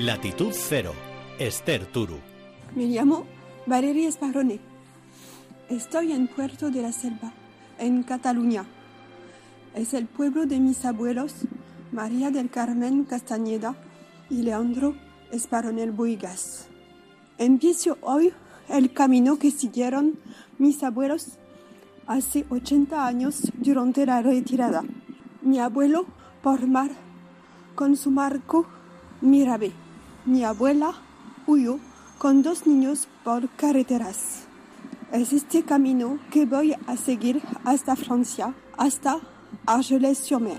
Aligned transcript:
Latitud 0.00 0.54
Cero, 0.54 0.94
Esther 1.38 1.84
Turu. 1.84 2.16
Me 2.74 2.86
llamo 2.86 3.26
Valeria 3.66 4.08
Esparrone. 4.08 4.58
Estoy 5.68 6.12
en 6.12 6.26
Puerto 6.26 6.70
de 6.70 6.80
la 6.80 6.90
Selva, 6.90 7.34
en 7.78 8.02
Cataluña. 8.02 8.64
Es 9.74 9.92
el 9.92 10.06
pueblo 10.06 10.46
de 10.46 10.58
mis 10.58 10.86
abuelos, 10.86 11.34
María 11.92 12.30
del 12.30 12.48
Carmen 12.48 13.04
Castañeda 13.04 13.74
y 14.30 14.40
Leandro 14.40 14.94
Esparronel 15.32 15.90
Boigas. 15.90 16.68
Empiezo 17.36 17.98
hoy 18.00 18.32
el 18.70 18.94
camino 18.94 19.38
que 19.38 19.50
siguieron 19.50 20.18
mis 20.56 20.82
abuelos 20.82 21.32
hace 22.06 22.46
80 22.48 23.06
años 23.06 23.52
durante 23.58 24.06
la 24.06 24.22
retirada. 24.22 24.82
Mi 25.42 25.58
abuelo 25.58 26.06
por 26.42 26.66
mar 26.66 26.90
con 27.74 27.98
su 27.98 28.10
marco 28.10 28.66
Mirabe. 29.20 29.89
Mi 30.26 30.44
abuela 30.44 30.92
huyó 31.46 31.78
con 32.18 32.42
dos 32.42 32.66
niños 32.66 33.08
por 33.24 33.48
carreteras. 33.56 34.44
Es 35.12 35.32
este 35.32 35.62
camino 35.62 36.18
que 36.30 36.44
voy 36.44 36.74
a 36.86 36.96
seguir 36.98 37.40
hasta 37.64 37.96
Francia, 37.96 38.54
hasta 38.76 39.18
Argelès-sur-Mer. 39.64 40.58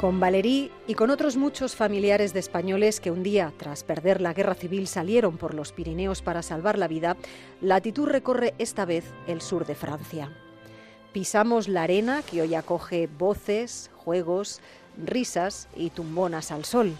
Con 0.00 0.18
Valerí 0.18 0.70
y 0.86 0.94
con 0.94 1.10
otros 1.10 1.36
muchos 1.36 1.76
familiares 1.76 2.32
de 2.32 2.40
españoles 2.40 3.00
que 3.00 3.10
un 3.10 3.22
día, 3.22 3.52
tras 3.58 3.84
perder 3.84 4.22
la 4.22 4.32
guerra 4.32 4.54
civil, 4.54 4.86
salieron 4.86 5.36
por 5.36 5.52
los 5.52 5.72
Pirineos 5.72 6.22
para 6.22 6.42
salvar 6.42 6.78
la 6.78 6.88
vida, 6.88 7.18
Latitud 7.60 8.08
recorre 8.08 8.54
esta 8.56 8.86
vez 8.86 9.04
el 9.26 9.42
sur 9.42 9.66
de 9.66 9.74
Francia. 9.74 10.32
Pisamos 11.12 11.68
la 11.68 11.82
arena 11.82 12.22
que 12.22 12.40
hoy 12.40 12.54
acoge 12.54 13.08
voces, 13.08 13.90
juegos, 13.96 14.60
risas 15.04 15.68
y 15.76 15.90
tumbonas 15.90 16.50
al 16.50 16.64
sol. 16.64 16.96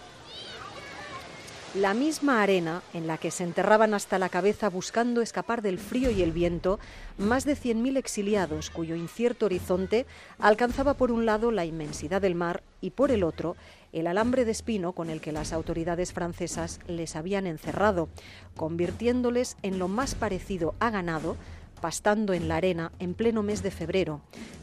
La 1.75 1.95
misma 1.95 2.43
arena 2.43 2.83
en 2.95 3.06
la 3.06 3.17
que 3.17 3.31
se 3.31 3.45
enterraban 3.45 3.95
hasta 3.95 4.19
la 4.19 4.29
cabeza 4.29 4.69
buscando 4.69 5.23
escapar 5.23 5.62
del 5.62 5.79
frío 5.79 6.11
y 6.11 6.21
el 6.21 6.33
viento 6.33 6.81
más 7.17 7.45
de 7.45 7.56
100.000 7.56 7.97
exiliados 7.97 8.71
cuyo 8.71 8.97
incierto 8.97 9.47
horizonte 9.47 10.05
alcanzaba 10.41 10.95
por 10.95 11.12
un 11.12 11.27
lado 11.27 11.53
la 11.53 11.65
inmensidad 11.65 12.21
del 12.21 12.34
mar 12.34 12.65
y 12.81 12.91
por 12.91 13.12
el 13.12 13.23
otro 13.23 13.55
el 13.93 14.09
alambre 14.09 14.45
de 14.45 14.51
espino 14.51 14.93
con 14.93 15.11
el 15.11 15.21
que 15.21 15.31
las 15.31 15.53
autoridades 15.53 16.12
francesas 16.12 16.81
les 16.89 17.15
habían 17.15 17.47
encerrado, 17.47 18.09
convirtiéndoles 18.56 19.56
en 19.62 19.78
lo 19.78 19.87
más 19.87 20.17
parecido 20.17 20.75
a 20.81 20.91
ganado 20.91 21.37
pastando 21.81 22.33
en 22.33 22.48
la 22.48 22.56
arena 22.56 22.92
en 22.98 23.14
pleno 23.14 23.42
mes 23.42 23.62
de 23.62 23.70
febrero, 23.70 24.20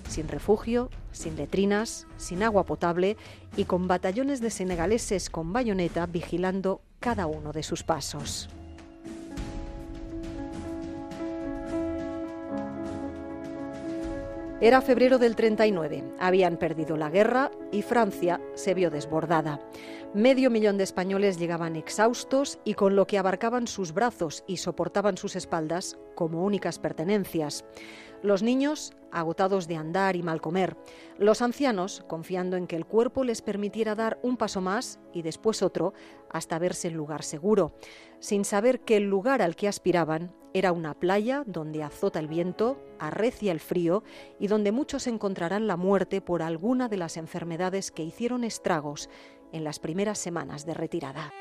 sin 0.08 0.28
refugio, 0.28 0.90
sin 1.12 1.36
letrinas, 1.36 2.08
sin 2.18 2.44
agua 2.44 2.64
potable 2.64 3.18
y 3.56 3.66
con 3.66 3.88
batallones 3.88 4.42
de 4.42 4.50
senegaleses 4.50 5.30
con 5.30 5.54
bayoneta 5.54 6.06
vigilando 6.06 6.82
cada 7.00 7.28
uno 7.28 7.52
de 7.54 7.64
sus 7.64 7.84
pasos. 7.84 8.50
Era 14.60 14.82
febrero 14.82 15.20
del 15.20 15.36
39, 15.36 16.04
habían 16.20 16.58
perdido 16.58 16.98
la 16.98 17.12
guerra 17.12 17.52
y 17.72 17.84
Francia 17.84 18.42
se 18.56 18.74
vio 18.74 18.90
desbordada. 18.90 19.62
Medio 20.16 20.50
millón 20.50 20.80
de 20.80 20.84
españoles 20.84 21.38
llegaban 21.38 21.76
exhaustos 21.76 22.58
y 22.64 22.74
con 22.74 22.96
lo 22.96 23.06
que 23.06 23.20
abarcaban 23.20 23.68
sus 23.68 23.94
brazos 23.94 24.44
y 24.48 24.58
soportaban 24.58 25.16
sus 25.16 25.36
espaldas 25.36 26.00
como 26.18 26.44
únicas 26.44 26.80
pertenencias. 26.80 27.64
Los 28.24 28.42
niños 28.42 28.94
agotados 29.12 29.68
de 29.68 29.76
andar 29.76 30.16
y 30.16 30.24
mal 30.24 30.42
comer. 30.42 30.76
Los 31.20 31.44
ancianos 31.44 32.04
confiando 32.08 32.58
en 32.58 32.66
que 32.66 32.76
el 32.76 32.88
cuerpo 32.88 33.24
les 33.24 33.44
permitiera 33.44 33.94
dar 33.94 34.20
un 34.24 34.36
paso 34.36 34.60
más 34.60 35.00
y 35.14 35.22
después 35.22 35.62
otro 35.62 35.94
hasta 36.32 36.60
verse 36.60 36.88
en 36.88 36.96
lugar 36.96 37.24
seguro, 37.24 37.74
sin 38.20 38.44
saber 38.44 38.82
que 38.82 38.98
el 38.98 39.04
lugar 39.04 39.42
al 39.44 39.56
que 39.56 39.68
aspiraban 39.68 40.34
era 40.54 40.72
una 40.72 40.96
playa 40.96 41.44
donde 41.46 41.84
azota 41.84 42.20
el 42.20 42.28
viento, 42.28 42.84
arrecia 42.98 43.52
el 43.52 43.60
frío 43.60 44.04
y 44.40 44.48
donde 44.48 44.72
muchos 44.72 45.06
encontrarán 45.06 45.68
la 45.68 45.78
muerte 45.78 46.20
por 46.20 46.42
alguna 46.42 46.90
de 46.90 46.98
las 46.98 47.16
enfermedades 47.16 47.92
que 47.92 48.04
hicieron 48.04 48.44
estragos 48.44 49.10
en 49.52 49.64
las 49.64 49.78
primeras 49.78 50.18
semanas 50.18 50.66
de 50.66 50.74
retirada. 50.74 51.32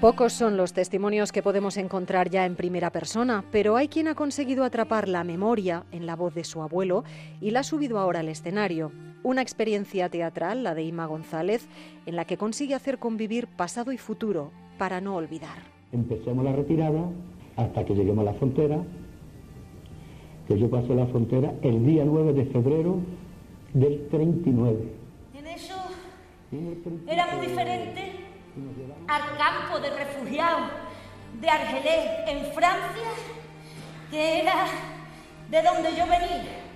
Pocos 0.00 0.32
son 0.32 0.56
los 0.56 0.74
testimonios 0.74 1.32
que 1.32 1.42
podemos 1.42 1.76
encontrar 1.76 2.30
ya 2.30 2.46
en 2.46 2.54
primera 2.54 2.92
persona, 2.92 3.44
pero 3.50 3.76
hay 3.76 3.88
quien 3.88 4.06
ha 4.06 4.14
conseguido 4.14 4.62
atrapar 4.62 5.08
la 5.08 5.24
memoria 5.24 5.86
en 5.90 6.06
la 6.06 6.14
voz 6.14 6.36
de 6.36 6.44
su 6.44 6.62
abuelo 6.62 7.02
y 7.40 7.50
la 7.50 7.60
ha 7.60 7.62
subido 7.64 7.98
ahora 7.98 8.20
al 8.20 8.28
escenario. 8.28 8.92
Una 9.24 9.42
experiencia 9.42 10.08
teatral, 10.08 10.62
la 10.62 10.76
de 10.76 10.84
Ima 10.84 11.06
González, 11.06 11.66
en 12.06 12.14
la 12.14 12.26
que 12.26 12.36
consigue 12.36 12.76
hacer 12.76 12.98
convivir 12.98 13.48
pasado 13.48 13.90
y 13.90 13.98
futuro 13.98 14.52
para 14.78 15.00
no 15.00 15.16
olvidar. 15.16 15.58
Empecemos 15.90 16.44
la 16.44 16.52
retirada 16.52 17.10
hasta 17.56 17.84
que 17.84 17.96
lleguemos 17.96 18.22
a 18.22 18.30
la 18.30 18.38
frontera, 18.38 18.80
que 20.46 20.56
yo 20.60 20.70
paso 20.70 20.94
la 20.94 21.08
frontera 21.08 21.54
el 21.62 21.84
día 21.84 22.04
9 22.04 22.34
de 22.34 22.44
febrero 22.44 22.98
del 23.74 24.06
39. 24.10 24.78
En 25.34 25.46
eso 25.48 25.74
era 27.08 27.34
muy 27.34 27.48
diferente 27.48 28.17
al 29.08 29.36
campo 29.36 29.80
de 29.80 29.90
refugiados 29.90 30.70
de 31.40 31.48
Argelés 31.48 32.10
en 32.26 32.52
Francia, 32.52 33.10
que 34.10 34.40
era 34.40 34.66
de 35.48 35.62
donde 35.62 35.96
yo 35.96 36.06
venía. 36.06 36.67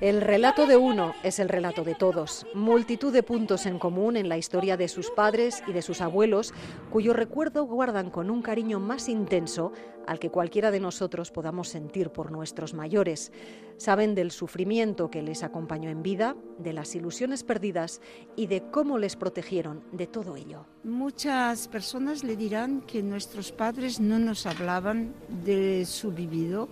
El 0.00 0.20
relato 0.20 0.66
de 0.66 0.76
uno 0.76 1.14
es 1.22 1.38
el 1.38 1.48
relato 1.48 1.84
de 1.84 1.94
todos, 1.94 2.48
multitud 2.52 3.12
de 3.12 3.22
puntos 3.22 3.64
en 3.64 3.78
común 3.78 4.16
en 4.16 4.28
la 4.28 4.36
historia 4.36 4.76
de 4.76 4.88
sus 4.88 5.10
padres 5.10 5.62
y 5.68 5.72
de 5.72 5.82
sus 5.82 6.00
abuelos, 6.00 6.52
cuyo 6.90 7.12
recuerdo 7.12 7.64
guardan 7.64 8.10
con 8.10 8.28
un 8.28 8.42
cariño 8.42 8.80
más 8.80 9.08
intenso 9.08 9.72
al 10.08 10.18
que 10.18 10.30
cualquiera 10.30 10.72
de 10.72 10.80
nosotros 10.80 11.30
podamos 11.30 11.68
sentir 11.68 12.10
por 12.10 12.32
nuestros 12.32 12.74
mayores. 12.74 13.32
Saben 13.76 14.16
del 14.16 14.32
sufrimiento 14.32 15.10
que 15.10 15.22
les 15.22 15.44
acompañó 15.44 15.88
en 15.90 16.02
vida, 16.02 16.34
de 16.58 16.72
las 16.72 16.94
ilusiones 16.96 17.44
perdidas 17.44 18.00
y 18.36 18.48
de 18.48 18.62
cómo 18.70 18.98
les 18.98 19.14
protegieron 19.14 19.84
de 19.92 20.08
todo 20.08 20.36
ello. 20.36 20.66
Muchas 20.82 21.68
personas 21.68 22.24
le 22.24 22.36
dirán 22.36 22.82
que 22.82 23.02
nuestros 23.02 23.52
padres 23.52 24.00
no 24.00 24.18
nos 24.18 24.44
hablaban 24.44 25.14
de 25.44 25.86
su 25.86 26.10
vivido 26.10 26.68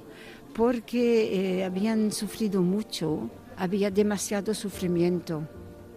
porque 0.55 1.61
eh, 1.61 1.65
habían 1.65 2.13
sufrido 2.13 2.63
mucho, 2.63 3.31
había 3.57 3.91
demasiado 3.91 4.55
sufrimiento, 4.55 5.43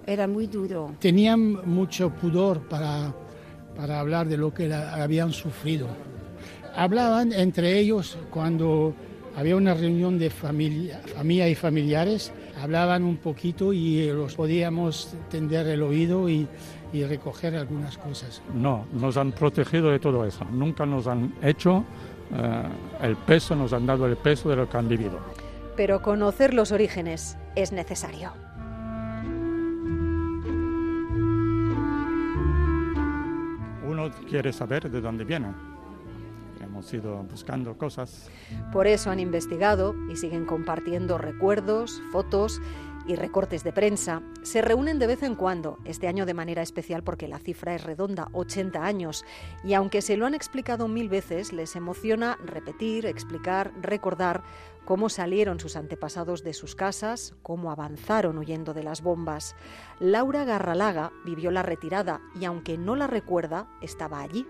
era 0.06 0.28
muy 0.28 0.48
duro. 0.48 0.96
Tenían 1.00 1.68
mucho 1.68 2.10
pudor 2.10 2.62
para, 2.68 3.14
para 3.76 4.00
hablar 4.00 4.28
de 4.28 4.38
lo 4.38 4.54
que 4.54 4.74
habían 4.74 5.32
sufrido. 5.32 5.88
Hablaban 6.76 7.32
entre 7.32 7.80
ellos 7.80 8.18
cuando 8.30 8.94
había 9.36 9.56
una 9.56 9.74
reunión 9.74 10.18
de 10.18 10.30
familia, 10.30 11.02
familia 11.16 11.50
y 11.50 11.56
familiares, 11.56 12.32
hablaban 12.62 13.04
un 13.04 13.18
poquito 13.18 13.74
y 13.74 14.08
los 14.08 14.36
podíamos 14.36 15.14
tender 15.30 15.68
el 15.68 15.82
oído 15.82 16.30
y, 16.30 16.48
y 16.94 17.04
recoger 17.04 17.56
algunas 17.56 17.98
cosas. 17.98 18.42
No, 18.54 18.86
nos 18.94 19.18
han 19.18 19.32
protegido 19.34 19.90
de 19.90 20.00
todo 20.00 20.26
eso, 20.26 20.46
nunca 20.46 20.86
nos 20.86 21.08
han 21.08 21.34
hecho 21.42 21.84
eh, 22.38 22.64
el 23.02 23.16
peso, 23.16 23.56
nos 23.56 23.74
han 23.74 23.86
dado 23.86 24.06
el 24.06 24.18
peso 24.18 24.50
de 24.50 24.56
lo 24.56 24.70
que 24.70 24.78
han 24.78 24.88
vivido. 24.88 25.20
Pero 25.76 26.02
conocer 26.02 26.54
los 26.54 26.72
orígenes 26.72 27.38
es 27.56 27.72
necesario. 27.72 28.32
Uno 33.88 34.12
quiere 34.30 34.52
saber 34.54 34.90
de 34.90 35.02
dónde 35.02 35.24
viene. 35.24 35.48
Hemos 36.62 36.94
ido 36.94 37.24
buscando 37.24 37.78
cosas. 37.78 38.30
Por 38.72 38.88
eso 38.88 39.12
han 39.12 39.20
investigado 39.20 39.96
y 40.10 40.16
siguen 40.16 40.46
compartiendo 40.46 41.18
recuerdos, 41.18 42.02
fotos 42.12 42.62
y 43.08 43.16
recortes 43.16 43.64
de 43.64 43.72
prensa. 43.72 44.22
Se 44.44 44.62
reúnen 44.62 45.00
de 45.00 45.08
vez 45.08 45.24
en 45.24 45.36
cuando, 45.36 45.78
este 45.86 46.08
año 46.08 46.26
de 46.26 46.34
manera 46.34 46.62
especial 46.62 47.04
porque 47.04 47.28
la 47.28 47.40
cifra 47.40 47.76
es 47.76 47.84
redonda, 47.84 48.30
80 48.34 48.84
años, 48.84 49.26
y 49.64 49.74
aunque 49.74 50.02
se 50.02 50.18
lo 50.18 50.26
han 50.26 50.34
explicado 50.34 50.88
mil 50.88 51.10
veces, 51.10 51.54
les 51.54 51.76
emociona 51.76 52.38
repetir, 52.46 53.06
explicar, 53.06 53.72
recordar 53.82 54.44
cómo 54.86 55.10
salieron 55.10 55.60
sus 55.60 55.76
antepasados 55.76 56.44
de 56.44 56.54
sus 56.54 56.76
casas, 56.76 57.34
cómo 57.42 57.72
avanzaron 57.72 58.38
huyendo 58.38 58.74
de 58.74 58.84
las 58.84 59.02
bombas. 59.02 59.56
Laura 60.00 60.46
Garralaga 60.46 61.12
vivió 61.26 61.52
la 61.52 61.64
retirada 61.64 62.22
y 62.40 62.46
aunque 62.46 62.78
no 62.78 62.96
la 62.96 63.08
recuerda, 63.08 63.68
estaba 63.82 64.22
allí. 64.22 64.46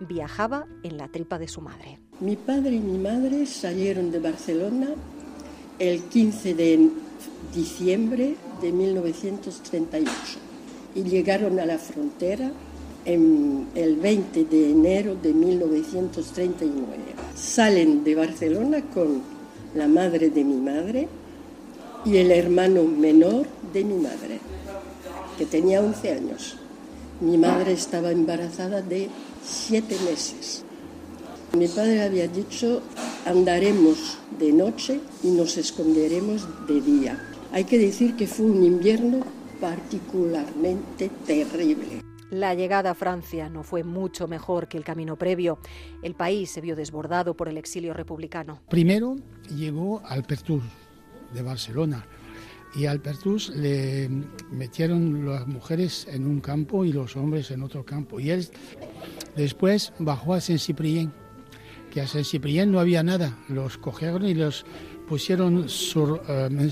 Viajaba 0.00 0.66
en 0.82 0.96
la 0.96 1.08
tripa 1.08 1.38
de 1.38 1.48
su 1.48 1.60
madre. 1.60 1.98
Mi 2.20 2.36
padre 2.36 2.72
y 2.72 2.80
mi 2.80 2.98
madre 2.98 3.44
salieron 3.44 4.10
de 4.10 4.18
Barcelona 4.18 4.88
el 5.78 6.02
15 6.04 6.54
de 6.54 6.90
diciembre 7.54 8.36
de 8.60 8.72
1938 8.72 10.10
y 10.94 11.02
llegaron 11.04 11.58
a 11.60 11.66
la 11.66 11.78
frontera 11.78 12.50
en 13.04 13.68
el 13.74 13.96
20 13.96 14.44
de 14.44 14.70
enero 14.70 15.16
de 15.16 15.32
1939. 15.32 16.74
Salen 17.34 18.04
de 18.04 18.14
Barcelona 18.14 18.82
con 18.92 19.22
la 19.74 19.88
madre 19.88 20.30
de 20.30 20.44
mi 20.44 20.56
madre 20.56 21.08
y 22.04 22.16
el 22.16 22.30
hermano 22.30 22.84
menor 22.84 23.46
de 23.72 23.84
mi 23.84 23.94
madre, 23.94 24.40
que 25.38 25.46
tenía 25.46 25.80
11 25.80 26.12
años. 26.12 26.56
Mi 27.20 27.36
madre 27.36 27.72
estaba 27.72 28.10
embarazada 28.10 28.80
de 28.82 29.08
siete 29.44 29.96
meses. 30.04 30.64
Mi 31.56 31.68
padre 31.68 32.02
había 32.02 32.28
dicho, 32.28 32.80
andaremos 33.26 34.18
de 34.38 34.52
noche 34.52 35.00
y 35.22 35.28
nos 35.28 35.56
esconderemos 35.56 36.46
de 36.66 36.80
día. 36.80 37.29
Hay 37.52 37.64
que 37.64 37.78
decir 37.78 38.14
que 38.14 38.28
fue 38.28 38.46
un 38.46 38.64
invierno 38.64 39.20
particularmente 39.60 41.10
terrible. 41.26 42.00
La 42.30 42.54
llegada 42.54 42.92
a 42.92 42.94
Francia 42.94 43.48
no 43.48 43.64
fue 43.64 43.82
mucho 43.82 44.28
mejor 44.28 44.68
que 44.68 44.78
el 44.78 44.84
camino 44.84 45.16
previo. 45.16 45.58
El 46.00 46.14
país 46.14 46.50
se 46.50 46.60
vio 46.60 46.76
desbordado 46.76 47.34
por 47.34 47.48
el 47.48 47.56
exilio 47.56 47.92
republicano. 47.92 48.60
Primero 48.70 49.16
llegó 49.56 50.00
al 50.06 50.22
Pertus 50.22 50.62
de 51.34 51.42
Barcelona 51.42 52.06
y 52.76 52.86
al 52.86 53.00
Pertus 53.00 53.48
le 53.50 54.08
metieron 54.52 55.26
las 55.26 55.44
mujeres 55.48 56.06
en 56.08 56.26
un 56.26 56.40
campo 56.40 56.84
y 56.84 56.92
los 56.92 57.16
hombres 57.16 57.50
en 57.50 57.64
otro 57.64 57.84
campo. 57.84 58.20
Y 58.20 58.30
él 58.30 58.46
después 59.34 59.92
bajó 59.98 60.34
a 60.34 60.40
Saint-Cyprien, 60.40 61.12
que 61.90 62.00
a 62.00 62.06
Saint-Cyprien 62.06 62.70
no 62.70 62.78
había 62.78 63.02
nada. 63.02 63.36
Los 63.48 63.76
cogieron 63.76 64.24
y 64.24 64.34
los 64.34 64.64
pusieron 65.08 65.66
eh, 65.66 66.70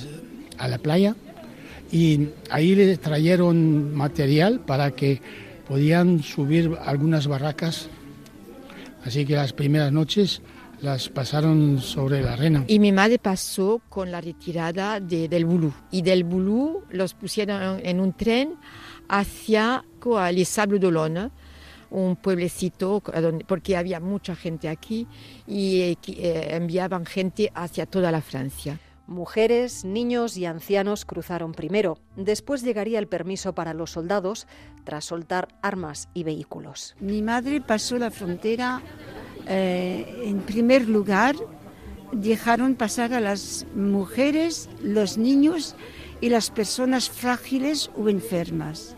a 0.59 0.69
la 0.69 0.79
playa 0.79 1.15
y 1.91 2.29
ahí 2.51 2.75
le 2.75 2.97
trajeron 2.97 3.95
material 3.95 4.61
para 4.61 4.91
que 4.91 5.21
podían 5.67 6.23
subir 6.23 6.77
algunas 6.85 7.27
barracas. 7.27 7.89
Así 9.05 9.25
que 9.25 9.35
las 9.35 9.53
primeras 9.53 9.93
noches 9.93 10.43
las 10.81 11.09
pasaron 11.09 11.81
sobre 11.81 12.23
la 12.23 12.35
arena. 12.35 12.65
Y 12.69 12.79
mi 12.79 12.93
madre 12.93 13.19
pasó 13.19 13.81
con 13.89 14.11
la 14.11 14.21
retirada 14.21 15.01
de, 15.01 15.29
del 15.29 15.45
Bulú. 15.45 15.73
Y 15.91 16.03
del 16.03 16.25
Bulú 16.25 16.85
los 16.91 17.15
pusieron 17.15 17.81
en 17.83 18.01
un 18.01 18.13
tren 18.13 18.55
hacia 19.09 19.85
el 20.29 20.47
Sable 20.47 20.79
d'Olonne, 20.79 21.31
un 21.91 22.17
pueblecito, 22.17 23.03
porque 23.47 23.77
había 23.77 23.99
mucha 23.99 24.37
gente 24.37 24.69
aquí 24.69 25.07
y 25.47 25.97
eh, 26.07 26.49
enviaban 26.51 27.07
gente 27.07 27.51
hacia 27.55 27.87
toda 27.87 28.13
la 28.13 28.21
Francia. 28.21 28.79
Mujeres, 29.09 29.87
niños 29.87 30.37
y 30.37 30.45
ancianos 30.45 31.07
cruzaron 31.07 31.53
primero. 31.53 31.97
Después 32.15 32.63
llegaría 32.63 32.99
el 32.99 33.09
permiso 33.09 33.55
para 33.55 33.73
los 33.73 33.93
soldados 33.93 34.47
tras 34.85 35.07
soltar 35.07 35.49
armas 35.63 36.11
y 36.13 36.25
vehículos. 36.25 36.95
Mi 37.01 37.23
madre 37.23 37.63
pasó 37.63 37.97
la 37.97 38.11
frontera 38.11 38.83
eh, 39.47 40.25
en 40.27 40.41
primer 40.41 40.87
lugar. 40.91 41.37
Dejaron 42.13 42.75
pasar 42.75 43.15
a 43.15 43.21
las 43.21 43.65
mujeres, 43.75 44.69
los 44.83 45.17
niños 45.17 45.75
y 46.21 46.29
las 46.29 46.51
personas 46.51 47.09
frágiles 47.09 47.91
o 47.97 48.11
enfermas. 48.11 48.95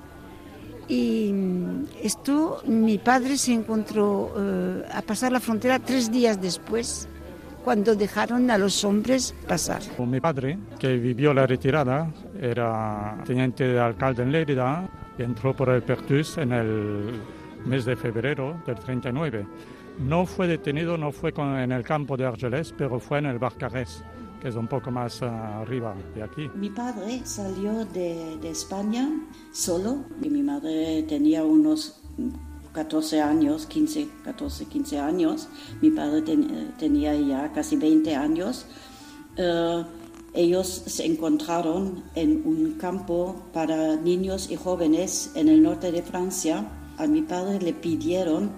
Y 0.88 1.30
mm, 1.32 1.84
esto 2.02 2.64
mi 2.66 2.98
padre 2.98 3.38
se 3.38 3.52
encontró 3.52 4.34
eh, 4.36 4.82
a 4.90 5.02
pasar 5.02 5.30
la 5.30 5.38
frontera 5.38 5.78
tres 5.78 6.10
días 6.10 6.42
después 6.42 7.06
cuando 7.64 7.94
dejaron 7.94 8.50
a 8.50 8.58
los 8.58 8.84
hombres 8.84 9.34
pasar. 9.46 9.82
Mi 9.98 10.20
padre, 10.20 10.58
que 10.78 10.96
vivió 10.96 11.34
la 11.34 11.46
retirada, 11.46 12.10
era 12.40 13.18
teniente 13.24 13.64
de 13.64 13.78
alcalde 13.78 14.22
en 14.22 14.32
Lérida 14.32 14.88
y 15.18 15.22
entró 15.22 15.54
por 15.54 15.68
el 15.70 15.82
Pertus 15.82 16.38
en 16.38 16.52
el 16.52 17.20
mes 17.64 17.84
de 17.84 17.96
febrero 17.96 18.62
del 18.66 18.76
39. 18.76 19.46
No 20.00 20.24
fue 20.24 20.46
detenido, 20.46 20.96
no 20.96 21.12
fue 21.12 21.32
en 21.36 21.72
el 21.72 21.82
campo 21.82 22.16
de 22.16 22.24
Argelès, 22.24 22.72
pero 22.76 22.98
fue 22.98 23.18
en 23.18 23.26
el 23.26 23.38
Barcarès, 23.38 24.02
que 24.40 24.48
es 24.48 24.54
un 24.54 24.66
poco 24.66 24.90
más 24.90 25.22
ah, 25.22 25.60
arriba 25.60 25.94
de 26.14 26.22
aquí. 26.22 26.50
Mi 26.54 26.70
padre 26.70 27.20
salió 27.24 27.84
de, 27.84 28.38
de 28.40 28.50
España 28.50 29.10
solo 29.52 30.04
y 30.22 30.30
mi 30.30 30.42
madre 30.42 31.02
tenía 31.02 31.44
unos 31.44 32.00
14 32.72 33.20
años, 33.20 33.66
15, 33.66 34.08
14, 34.24 34.66
15 34.66 34.98
años. 34.98 35.48
Mi 35.80 35.90
padre 35.90 36.22
tenía 36.78 37.14
ya 37.14 37.52
casi 37.52 37.76
20 37.76 38.14
años. 38.14 38.66
Eh, 39.36 39.84
ellos 40.32 40.82
se 40.86 41.06
encontraron 41.06 42.04
en 42.14 42.42
un 42.46 42.74
campo 42.78 43.42
para 43.52 43.96
niños 43.96 44.48
y 44.50 44.56
jóvenes 44.56 45.32
en 45.34 45.48
el 45.48 45.62
norte 45.62 45.90
de 45.90 46.02
Francia. 46.02 46.70
A 46.98 47.06
mi 47.06 47.22
padre 47.22 47.60
le 47.60 47.72
pidieron 47.72 48.52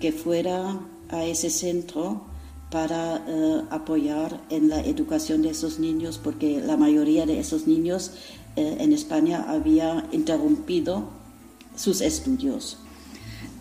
que 0.00 0.10
fuera 0.10 0.80
a 1.08 1.24
ese 1.24 1.50
centro 1.50 2.24
para 2.70 3.24
eh, 3.28 3.62
apoyar 3.70 4.42
en 4.50 4.68
la 4.68 4.80
educación 4.80 5.42
de 5.42 5.50
esos 5.50 5.78
niños, 5.78 6.18
porque 6.22 6.60
la 6.60 6.76
mayoría 6.76 7.24
de 7.24 7.38
esos 7.38 7.68
niños 7.68 8.10
eh, 8.56 8.78
en 8.80 8.92
España 8.92 9.44
había 9.48 10.08
interrumpido 10.10 11.08
sus 11.76 12.00
estudios. 12.00 12.78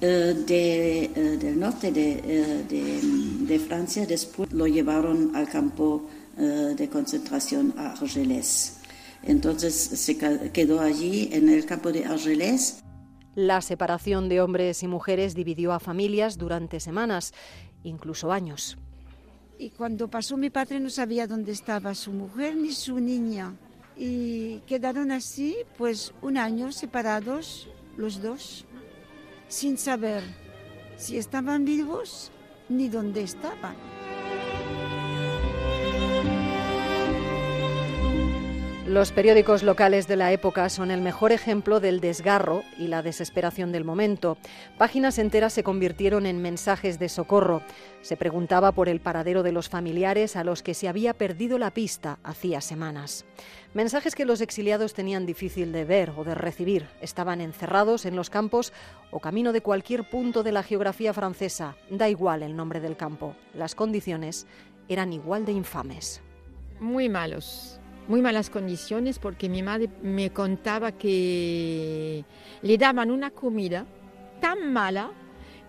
Eh, 0.01 0.43
de, 0.45 1.03
eh, 1.05 1.37
del 1.37 1.57
norte 1.57 1.87
eh, 1.87 2.65
de, 2.67 3.45
de, 3.47 3.59
Francia, 3.59 4.05
después 4.05 4.51
lo 4.51 4.67
llevaron 4.67 5.35
al 5.35 5.47
campo 5.47 6.09
de 6.37 6.89
concentración 6.89 7.73
a 7.77 7.93
Argelès. 7.93 8.81
Entonces 9.23 9.73
se 9.73 10.17
quedó 10.51 10.81
allí 10.81 11.29
en 11.31 11.47
el 11.47 11.65
campo 11.65 11.93
de 11.93 12.03
Argelès. 12.03 12.83
La 13.35 13.61
separación 13.61 14.27
de 14.27 14.41
hombres 14.41 14.83
y 14.83 14.87
mujeres 14.87 15.33
dividió 15.33 15.71
a 15.71 15.79
familias 15.79 16.37
durante 16.37 16.81
semanas, 16.81 17.33
incluso 17.83 18.33
años. 18.33 18.77
Y 19.57 19.69
cuando 19.69 20.09
pasó 20.09 20.35
mi 20.35 20.49
padre 20.49 20.81
no 20.81 20.89
sabía 20.89 21.25
dónde 21.25 21.53
estaba 21.53 21.95
su 21.95 22.11
mujer 22.11 22.57
ni 22.57 22.73
su 22.73 22.99
niña. 22.99 23.55
Y 23.95 24.57
quedaron 24.67 25.11
así, 25.11 25.55
pues 25.77 26.13
un 26.21 26.35
año 26.35 26.73
separados 26.73 27.69
los 27.95 28.21
dos 28.21 28.65
sin 29.47 29.77
saber 29.77 30.23
si 30.97 31.17
estaban 31.17 31.65
vivos 31.65 32.31
ni 32.69 32.89
dónde 32.89 33.23
estaban. 33.23 33.94
Los 38.85 39.11
periódicos 39.11 39.63
locales 39.63 40.07
de 40.07 40.15
la 40.15 40.31
época 40.31 40.69
son 40.69 40.91
el 40.91 41.01
mejor 41.01 41.31
ejemplo 41.31 41.79
del 41.79 41.99
desgarro 41.99 42.61
y 42.77 42.87
la 42.87 43.01
desesperación 43.01 43.71
del 43.71 43.83
momento. 43.83 44.37
Páginas 44.77 45.17
enteras 45.17 45.53
se 45.53 45.63
convirtieron 45.63 46.27
en 46.27 46.39
mensajes 46.39 46.99
de 46.99 47.09
socorro. 47.09 47.63
Se 48.03 48.15
preguntaba 48.15 48.73
por 48.73 48.87
el 48.87 48.99
paradero 48.99 49.41
de 49.41 49.51
los 49.51 49.69
familiares 49.69 50.35
a 50.35 50.43
los 50.43 50.61
que 50.61 50.75
se 50.75 50.87
había 50.87 51.15
perdido 51.15 51.57
la 51.57 51.71
pista 51.71 52.19
hacía 52.23 52.61
semanas. 52.61 53.25
Mensajes 53.73 54.13
que 54.13 54.23
los 54.23 54.39
exiliados 54.39 54.93
tenían 54.93 55.25
difícil 55.25 55.71
de 55.71 55.83
ver 55.83 56.11
o 56.15 56.23
de 56.23 56.35
recibir. 56.35 56.85
Estaban 57.01 57.41
encerrados 57.41 58.05
en 58.05 58.15
los 58.15 58.29
campos 58.29 58.71
o 59.09 59.19
camino 59.19 59.51
de 59.51 59.61
cualquier 59.61 60.07
punto 60.07 60.43
de 60.43 60.51
la 60.51 60.61
geografía 60.61 61.11
francesa. 61.11 61.75
Da 61.89 62.07
igual 62.07 62.43
el 62.43 62.55
nombre 62.55 62.81
del 62.81 62.97
campo. 62.97 63.35
Las 63.55 63.73
condiciones 63.73 64.45
eran 64.87 65.11
igual 65.11 65.43
de 65.43 65.53
infames. 65.53 66.21
Muy 66.79 67.09
malos 67.09 67.79
muy 68.07 68.21
malas 68.21 68.49
condiciones 68.49 69.19
porque 69.19 69.49
mi 69.49 69.63
madre 69.63 69.89
me 70.01 70.31
contaba 70.31 70.91
que 70.91 72.23
le 72.61 72.77
daban 72.77 73.11
una 73.11 73.31
comida 73.31 73.85
tan 74.41 74.71
mala 74.71 75.11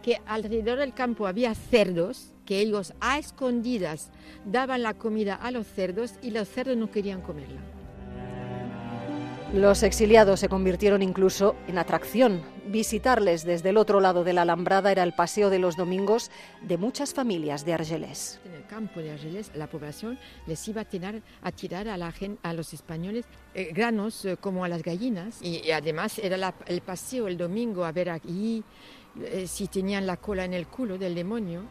que 0.03 0.21
alrededor 0.27 0.79
del 0.79 0.95
campo 0.95 1.27
había 1.27 1.55
cerdos 1.55 2.33
que 2.45 2.61
ellos 2.61 2.95
a 3.01 3.19
escondidas 3.19 4.11
daban 4.45 4.83
la 4.83 4.95
comida 4.95 5.35
a 5.35 5.51
los 5.51 5.67
cerdos 5.67 6.15
y 6.23 6.31
los 6.31 6.49
cerdos 6.49 6.77
no 6.77 6.91
querían 6.91 7.21
comerla. 7.21 7.61
Los 9.53 9.83
exiliados 9.83 10.41
se 10.41 10.49
convirtieron 10.49 11.03
incluso 11.03 11.57
en 11.67 11.79
atracción. 11.79 12.43
Visitarles 12.67 13.45
desde 13.45 13.71
el 13.71 13.77
otro 13.77 14.01
lado 14.01 14.25
de 14.25 14.33
la 14.33 14.43
alambrada 14.43 14.91
era 14.91 15.03
el 15.03 15.13
paseo 15.13 15.51
de 15.51 15.59
los 15.59 15.77
domingos 15.77 16.31
de 16.63 16.79
muchas 16.79 17.15
familias 17.15 17.65
de 17.65 17.75
Argelés. 17.75 18.41
Campo 18.67 19.01
de 19.01 19.13
Argelés 19.13 19.51
la 19.55 19.69
población 19.69 20.19
les 20.47 20.67
iba 20.69 20.83
a 20.83 20.85
tirar 20.85 21.23
a, 21.43 21.53
tirar 21.53 21.89
a, 21.89 21.97
la 21.97 22.13
a 22.43 22.53
los 22.53 22.73
españoles 22.73 23.25
eh, 23.55 23.71
granos 23.73 24.25
eh, 24.25 24.37
como 24.37 24.65
a 24.65 24.69
las 24.69 24.83
gallinas 24.83 25.41
y, 25.43 25.71
además 25.71 26.19
era 26.19 26.55
el 26.67 26.81
paseo 26.81 27.29
el 27.29 27.37
domingo 27.37 27.85
a 27.85 27.93
ver 27.93 28.11
aquí 28.11 28.65
eh, 29.23 29.47
si 29.47 29.69
tenían 29.69 30.07
la 30.07 30.17
cola 30.17 30.45
en 30.45 30.55
el 30.55 30.67
culo 30.67 30.99
del 30.99 31.15
demonio. 31.15 31.63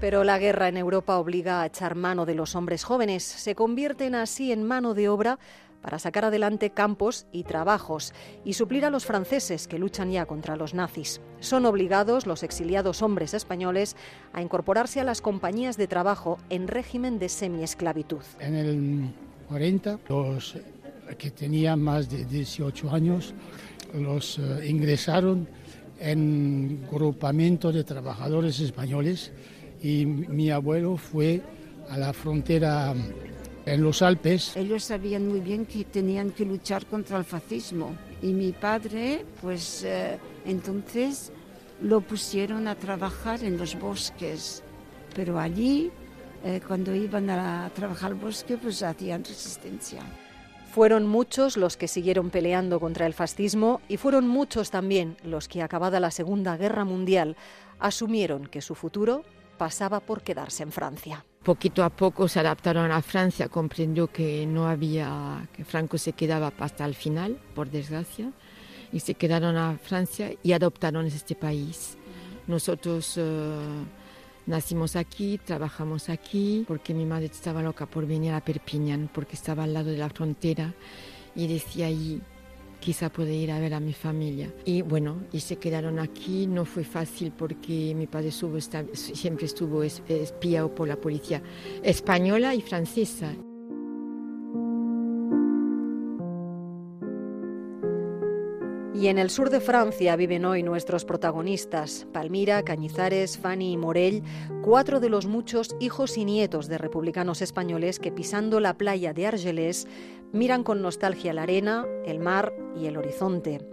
Pero 0.00 0.24
la 0.24 0.38
guerra 0.38 0.68
en 0.68 0.76
Europa 0.76 1.16
obliga 1.16 1.62
a 1.62 1.66
echar 1.66 1.94
mano 1.94 2.26
de 2.26 2.34
los 2.34 2.54
hombres 2.54 2.84
jóvenes. 2.84 3.22
Se 3.22 3.54
convierten 3.54 4.14
así 4.14 4.52
en 4.52 4.62
mano 4.62 4.92
de 4.92 5.08
obra 5.08 5.38
para 5.82 5.98
sacar 5.98 6.24
adelante 6.24 6.70
campos 6.70 7.26
y 7.32 7.44
trabajos 7.44 8.12
y 8.44 8.54
suplir 8.54 8.84
a 8.84 8.90
los 8.90 9.04
franceses 9.04 9.68
que 9.68 9.78
luchan 9.78 10.10
ya 10.10 10.26
contra 10.26 10.56
los 10.56 10.74
nazis. 10.74 11.20
Son 11.40 11.66
obligados 11.66 12.26
los 12.26 12.42
exiliados 12.42 13.02
hombres 13.02 13.34
españoles 13.34 13.96
a 14.32 14.42
incorporarse 14.42 15.00
a 15.00 15.04
las 15.04 15.20
compañías 15.20 15.76
de 15.76 15.86
trabajo 15.86 16.38
en 16.50 16.68
régimen 16.68 17.18
de 17.18 17.28
semiesclavitud. 17.28 18.22
En 18.40 18.54
el 18.54 19.10
40. 19.48 20.00
Los 20.08 20.56
que 21.18 21.30
tenían 21.30 21.80
más 21.80 22.10
de 22.10 22.24
18 22.24 22.90
años 22.90 23.34
los 23.94 24.38
eh, 24.38 24.66
ingresaron 24.68 25.48
en 26.00 26.86
grupamiento 26.90 27.72
de 27.72 27.84
trabajadores 27.84 28.60
españoles 28.60 29.32
y 29.82 30.04
mi 30.04 30.50
abuelo 30.50 30.96
fue 30.96 31.40
a 31.88 31.96
la 31.96 32.12
frontera 32.12 32.94
en 33.66 33.82
los 33.82 34.00
Alpes. 34.00 34.56
Ellos 34.56 34.84
sabían 34.84 35.28
muy 35.28 35.40
bien 35.40 35.66
que 35.66 35.84
tenían 35.84 36.30
que 36.30 36.44
luchar 36.44 36.86
contra 36.86 37.18
el 37.18 37.24
fascismo 37.24 37.94
y 38.22 38.28
mi 38.28 38.52
padre, 38.52 39.26
pues 39.42 39.82
eh, 39.84 40.18
entonces 40.46 41.32
lo 41.82 42.00
pusieron 42.00 42.68
a 42.68 42.76
trabajar 42.76 43.44
en 43.44 43.58
los 43.58 43.78
bosques, 43.78 44.62
pero 45.14 45.38
allí, 45.38 45.90
eh, 46.44 46.60
cuando 46.66 46.94
iban 46.94 47.28
a 47.28 47.70
trabajar 47.74 48.12
al 48.12 48.18
bosque, 48.18 48.56
pues 48.56 48.82
hacían 48.82 49.24
resistencia. 49.24 50.00
Fueron 50.72 51.06
muchos 51.06 51.56
los 51.56 51.76
que 51.76 51.88
siguieron 51.88 52.30
peleando 52.30 52.80
contra 52.80 53.06
el 53.06 53.14
fascismo 53.14 53.80
y 53.88 53.96
fueron 53.96 54.28
muchos 54.28 54.70
también 54.70 55.16
los 55.24 55.48
que, 55.48 55.62
acabada 55.62 56.00
la 56.00 56.10
Segunda 56.10 56.56
Guerra 56.56 56.84
Mundial, 56.84 57.36
asumieron 57.78 58.46
que 58.46 58.60
su 58.60 58.74
futuro 58.74 59.24
pasaba 59.56 60.00
por 60.00 60.22
quedarse 60.22 60.62
en 60.62 60.72
Francia. 60.72 61.24
Poquito 61.46 61.84
a 61.84 61.90
poco 61.90 62.26
se 62.26 62.40
adaptaron 62.40 62.90
a 62.90 63.00
Francia, 63.02 63.48
comprendió 63.48 64.08
que 64.08 64.44
no 64.46 64.66
había, 64.66 65.48
que 65.54 65.64
Franco 65.64 65.96
se 65.96 66.12
quedaba 66.12 66.52
hasta 66.58 66.84
el 66.84 66.96
final, 66.96 67.38
por 67.54 67.70
desgracia, 67.70 68.32
y 68.92 68.98
se 68.98 69.14
quedaron 69.14 69.56
a 69.56 69.78
Francia 69.78 70.32
y 70.42 70.50
adoptaron 70.50 71.06
este 71.06 71.36
país. 71.36 71.98
Nosotros 72.48 73.14
eh, 73.18 73.58
nacimos 74.46 74.96
aquí, 74.96 75.38
trabajamos 75.38 76.08
aquí, 76.08 76.64
porque 76.66 76.92
mi 76.94 77.06
madre 77.06 77.26
estaba 77.26 77.62
loca 77.62 77.86
por 77.86 78.08
venir 78.08 78.32
a 78.32 78.40
Perpiñán, 78.40 79.08
porque 79.14 79.36
estaba 79.36 79.62
al 79.62 79.72
lado 79.72 79.92
de 79.92 79.98
la 79.98 80.10
frontera 80.10 80.74
y 81.36 81.46
decía 81.46 81.86
ahí, 81.86 82.20
quizá 82.86 83.10
puede 83.10 83.34
ir 83.34 83.50
a 83.50 83.58
ver 83.58 83.74
a 83.74 83.80
mi 83.80 83.92
familia. 83.92 84.54
Y 84.64 84.82
bueno, 84.82 85.24
y 85.32 85.40
se 85.40 85.56
quedaron 85.56 85.98
aquí, 85.98 86.46
no 86.46 86.64
fue 86.64 86.84
fácil 86.84 87.32
porque 87.36 87.92
mi 87.96 88.06
padre 88.06 88.30
siempre 88.30 89.46
estuvo 89.46 89.82
espiado 89.82 90.72
por 90.72 90.86
la 90.86 90.94
policía 90.94 91.42
española 91.82 92.54
y 92.54 92.62
francesa. 92.62 93.34
Y 98.94 99.08
en 99.08 99.18
el 99.18 99.30
sur 99.30 99.50
de 99.50 99.60
Francia 99.60 100.16
viven 100.16 100.44
hoy 100.44 100.62
nuestros 100.62 101.04
protagonistas, 101.04 102.06
Palmira, 102.12 102.62
Cañizares, 102.62 103.36
Fanny 103.36 103.72
y 103.72 103.76
Morell, 103.76 104.22
cuatro 104.62 105.00
de 105.00 105.10
los 105.10 105.26
muchos 105.26 105.76
hijos 105.80 106.16
y 106.16 106.24
nietos 106.24 106.66
de 106.68 106.78
republicanos 106.78 107.42
españoles 107.42 107.98
que 107.98 108.10
pisando 108.10 108.58
la 108.58 108.78
playa 108.78 109.12
de 109.12 109.26
Argelès 109.26 109.86
miran 110.32 110.64
con 110.64 110.82
nostalgia 110.82 111.32
la 111.32 111.42
arena, 111.42 111.86
el 112.04 112.18
mar 112.18 112.52
y 112.76 112.86
el 112.86 112.96
horizonte. 112.96 113.66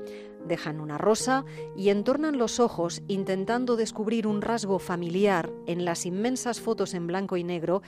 Dejan 0.48 0.81
una 0.81 0.98
rosa 0.98 1.45
y 1.75 1.89
entornan 1.89 2.38
los 2.38 2.60
ojos 2.60 3.01
intentando 3.07 3.75
descubrir 3.75 4.27
un 4.27 4.41
rasgo 4.41 4.79
familiar 4.79 5.51
en 5.67 5.86
las 5.86 6.05
inmensas 6.05 6.60
fotos 6.60 6.93
en 6.93 7.07
blanco 7.07 7.38
y 7.38 7.43
negro 7.43 7.81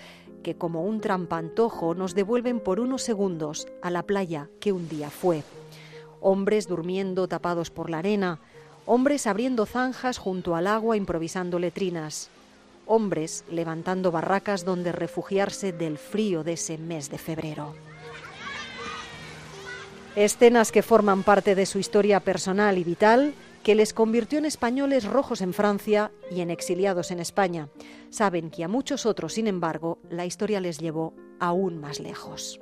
que 0.43 0.55
como 0.55 0.83
un 0.83 1.01
trampantojo 1.01 1.95
nos 1.95 2.15
devuelven 2.15 2.59
por 2.59 2.79
unos 2.79 3.01
segundos 3.01 3.67
a 3.81 3.89
la 3.89 4.03
playa 4.03 4.49
que 4.59 4.71
un 4.71 4.87
día 4.87 5.09
fue 5.09 5.43
hombres 6.25 6.67
durmiendo 6.67 7.27
tapados 7.27 7.69
por 7.69 7.91
la 7.91 7.99
arena, 7.99 8.39
hombres 8.87 9.27
abriendo 9.27 9.67
zanjas 9.67 10.17
junto 10.17 10.55
al 10.55 10.65
agua 10.65 10.97
improvisando 10.97 11.59
letrinas, 11.59 12.29
hombres 12.87 13.45
levantando 13.47 14.11
barracas 14.11 14.65
donde 14.65 14.91
refugiarse 14.91 15.71
del 15.71 15.99
frío 15.99 16.43
de 16.43 16.53
ese 16.53 16.79
mes 16.79 17.11
de 17.11 17.19
febrero. 17.19 17.75
Escenas 20.15 20.71
que 20.71 20.81
forman 20.81 21.23
parte 21.23 21.55
de 21.55 21.65
su 21.65 21.77
historia 21.77 22.21
personal 22.21 22.77
y 22.77 22.85
vital, 22.85 23.33
que 23.63 23.75
les 23.75 23.93
convirtió 23.93 24.39
en 24.39 24.45
españoles 24.45 25.03
rojos 25.03 25.41
en 25.41 25.53
Francia 25.53 26.11
y 26.31 26.39
en 26.39 26.51
exiliados 26.51 27.11
en 27.11 27.19
España. 27.19 27.67
Saben 28.11 28.49
que 28.49 28.63
a 28.63 28.69
muchos 28.69 29.05
otros, 29.05 29.33
sin 29.33 29.47
embargo, 29.47 29.99
la 30.09 30.25
historia 30.25 30.61
les 30.61 30.77
llevó 30.77 31.13
aún 31.39 31.81
más 31.81 31.99
lejos. 31.99 32.61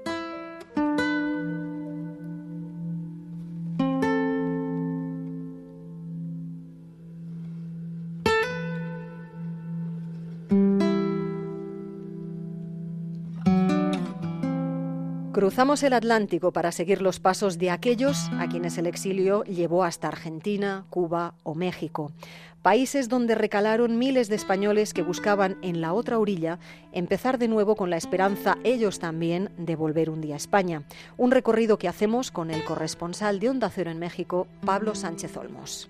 Cruzamos 15.43 15.83
el 15.83 15.91
Atlántico 15.91 16.53
para 16.53 16.71
seguir 16.71 17.01
los 17.01 17.19
pasos 17.19 17.57
de 17.57 17.69
aquellos 17.69 18.29
a 18.39 18.47
quienes 18.47 18.77
el 18.77 18.87
exilio 18.87 19.43
llevó 19.43 19.83
hasta 19.83 20.07
Argentina, 20.07 20.85
Cuba 20.89 21.33
o 21.43 21.53
México, 21.53 22.13
países 22.61 23.09
donde 23.09 23.35
recalaron 23.35 23.99
miles 23.99 24.29
de 24.29 24.37
españoles 24.37 24.93
que 24.93 25.01
buscaban 25.01 25.57
en 25.61 25.81
la 25.81 25.91
otra 25.91 26.17
orilla 26.17 26.59
empezar 26.93 27.39
de 27.39 27.49
nuevo 27.49 27.75
con 27.75 27.89
la 27.89 27.97
esperanza 27.97 28.57
ellos 28.63 28.99
también 28.99 29.49
de 29.57 29.75
volver 29.75 30.09
un 30.09 30.21
día 30.21 30.35
a 30.35 30.37
España. 30.37 30.83
Un 31.17 31.31
recorrido 31.31 31.77
que 31.77 31.89
hacemos 31.89 32.31
con 32.31 32.49
el 32.49 32.63
corresponsal 32.63 33.41
de 33.41 33.49
Onda 33.49 33.69
Cero 33.69 33.91
en 33.91 33.99
México, 33.99 34.47
Pablo 34.63 34.95
Sánchez 34.95 35.35
Olmos. 35.35 35.89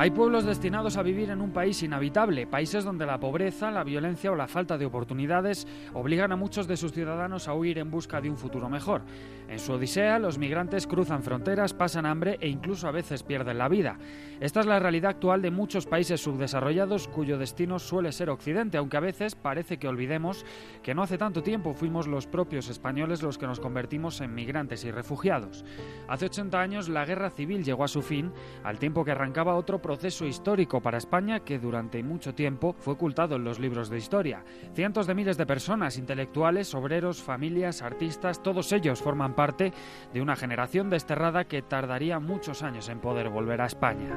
Hay 0.00 0.12
pueblos 0.12 0.46
destinados 0.46 0.96
a 0.96 1.02
vivir 1.02 1.28
en 1.28 1.42
un 1.42 1.50
país 1.50 1.82
inhabitable, 1.82 2.46
países 2.46 2.84
donde 2.84 3.04
la 3.04 3.20
pobreza, 3.20 3.70
la 3.70 3.84
violencia 3.84 4.32
o 4.32 4.34
la 4.34 4.48
falta 4.48 4.78
de 4.78 4.86
oportunidades 4.86 5.66
obligan 5.92 6.32
a 6.32 6.36
muchos 6.36 6.66
de 6.66 6.78
sus 6.78 6.92
ciudadanos 6.92 7.48
a 7.48 7.52
huir 7.52 7.76
en 7.76 7.90
busca 7.90 8.18
de 8.22 8.30
un 8.30 8.38
futuro 8.38 8.70
mejor. 8.70 9.02
En 9.50 9.58
su 9.58 9.72
odisea, 9.72 10.18
los 10.18 10.38
migrantes 10.38 10.86
cruzan 10.86 11.22
fronteras, 11.22 11.74
pasan 11.74 12.06
hambre 12.06 12.38
e 12.40 12.48
incluso 12.48 12.88
a 12.88 12.92
veces 12.92 13.22
pierden 13.22 13.58
la 13.58 13.68
vida. 13.68 13.98
Esta 14.40 14.60
es 14.60 14.66
la 14.66 14.78
realidad 14.78 15.10
actual 15.10 15.42
de 15.42 15.50
muchos 15.50 15.84
países 15.84 16.22
subdesarrollados 16.22 17.06
cuyo 17.06 17.36
destino 17.36 17.78
suele 17.78 18.12
ser 18.12 18.30
Occidente, 18.30 18.78
aunque 18.78 18.96
a 18.96 19.00
veces 19.00 19.34
parece 19.34 19.76
que 19.76 19.88
olvidemos 19.88 20.46
que 20.82 20.94
no 20.94 21.02
hace 21.02 21.18
tanto 21.18 21.42
tiempo 21.42 21.74
fuimos 21.74 22.06
los 22.06 22.26
propios 22.26 22.70
españoles 22.70 23.22
los 23.22 23.36
que 23.36 23.46
nos 23.46 23.60
convertimos 23.60 24.22
en 24.22 24.34
migrantes 24.34 24.82
y 24.86 24.92
refugiados. 24.92 25.62
Hace 26.08 26.24
80 26.24 26.58
años 26.58 26.88
la 26.88 27.04
guerra 27.04 27.28
civil 27.28 27.64
llegó 27.64 27.84
a 27.84 27.88
su 27.88 28.00
fin, 28.00 28.32
al 28.64 28.78
tiempo 28.78 29.04
que 29.04 29.10
arrancaba 29.10 29.56
otro 29.56 29.82
proceso 29.90 30.24
histórico 30.24 30.80
para 30.80 30.98
España 30.98 31.40
que 31.40 31.58
durante 31.58 32.00
mucho 32.04 32.32
tiempo 32.32 32.76
fue 32.78 32.92
ocultado 32.92 33.34
en 33.34 33.42
los 33.42 33.58
libros 33.58 33.90
de 33.90 33.98
historia. 33.98 34.44
Cientos 34.72 35.08
de 35.08 35.16
miles 35.16 35.36
de 35.36 35.46
personas, 35.46 35.98
intelectuales, 35.98 36.76
obreros, 36.76 37.20
familias, 37.20 37.82
artistas, 37.82 38.40
todos 38.40 38.70
ellos 38.70 39.02
forman 39.02 39.34
parte 39.34 39.72
de 40.12 40.22
una 40.22 40.36
generación 40.36 40.90
desterrada 40.90 41.48
que 41.48 41.62
tardaría 41.62 42.20
muchos 42.20 42.62
años 42.62 42.88
en 42.88 43.00
poder 43.00 43.30
volver 43.30 43.62
a 43.62 43.66
España. 43.66 44.16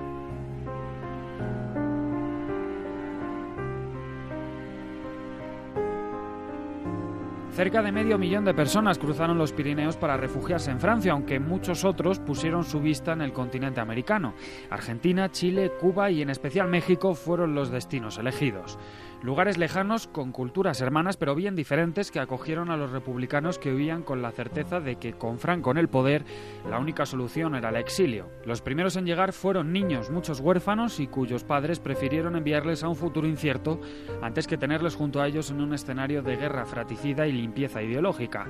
Cerca 7.54 7.84
de 7.84 7.92
medio 7.92 8.18
millón 8.18 8.46
de 8.46 8.56
personas 8.56 8.98
cruzaron 8.98 9.38
los 9.38 9.54
Pirineos 9.54 9.96
para 9.96 10.18
refugiarse 10.18 10.72
en 10.72 10.80
Francia, 10.80 11.12
aunque 11.12 11.40
muchos 11.40 11.86
otros 11.86 12.18
pusieron 12.18 12.64
su 12.64 12.80
vista 12.80 13.14
en 13.14 13.22
el 13.22 13.32
continente 13.32 13.80
americano. 13.80 14.34
Argentina, 14.72 15.30
Chile, 15.30 15.72
Cuba 15.80 16.10
y 16.10 16.24
en 16.24 16.32
especial 16.32 16.68
México 16.68 17.14
fueron 17.14 17.54
los 17.54 17.70
destinos 17.70 18.18
elegidos. 18.18 18.80
Lugares 19.24 19.58
lejanos 19.58 20.08
con 20.08 20.34
culturas 20.34 20.82
hermanas 20.82 21.16
pero 21.16 21.34
bien 21.34 21.56
diferentes 21.56 22.12
que 22.12 22.20
acogieron 22.20 22.70
a 22.70 22.76
los 22.76 22.92
republicanos 22.92 23.58
que 23.58 23.74
huían 23.74 24.04
con 24.04 24.22
la 24.22 24.34
certeza 24.34 24.82
de 24.82 24.98
que 24.98 25.14
con 25.14 25.40
Franco 25.40 25.72
en 25.72 25.78
el 25.78 25.88
poder 25.88 26.26
la 26.70 26.78
única 26.78 27.06
solución 27.06 27.56
era 27.56 27.70
el 27.70 27.78
exilio. 27.78 28.28
Los 28.46 28.62
primeros 28.62 28.98
en 28.98 29.06
llegar 29.06 29.32
fueron 29.32 29.72
niños, 29.72 30.10
muchos 30.10 30.42
huérfanos 30.42 31.00
y 31.00 31.08
cuyos 31.08 31.46
padres 31.46 31.80
prefirieron 31.80 32.36
enviarles 32.36 32.84
a 32.84 32.90
un 32.90 32.98
futuro 32.98 33.26
incierto 33.26 33.80
antes 34.22 34.46
que 34.46 34.58
tenerles 34.58 34.96
junto 34.96 35.22
a 35.22 35.28
ellos 35.30 35.52
en 35.52 35.62
un 35.62 35.74
escenario 35.74 36.22
de 36.22 36.36
guerra 36.36 36.66
fratricida 36.66 37.26
y 37.26 37.32
limpieza 37.32 37.82
ideológica. 37.82 38.48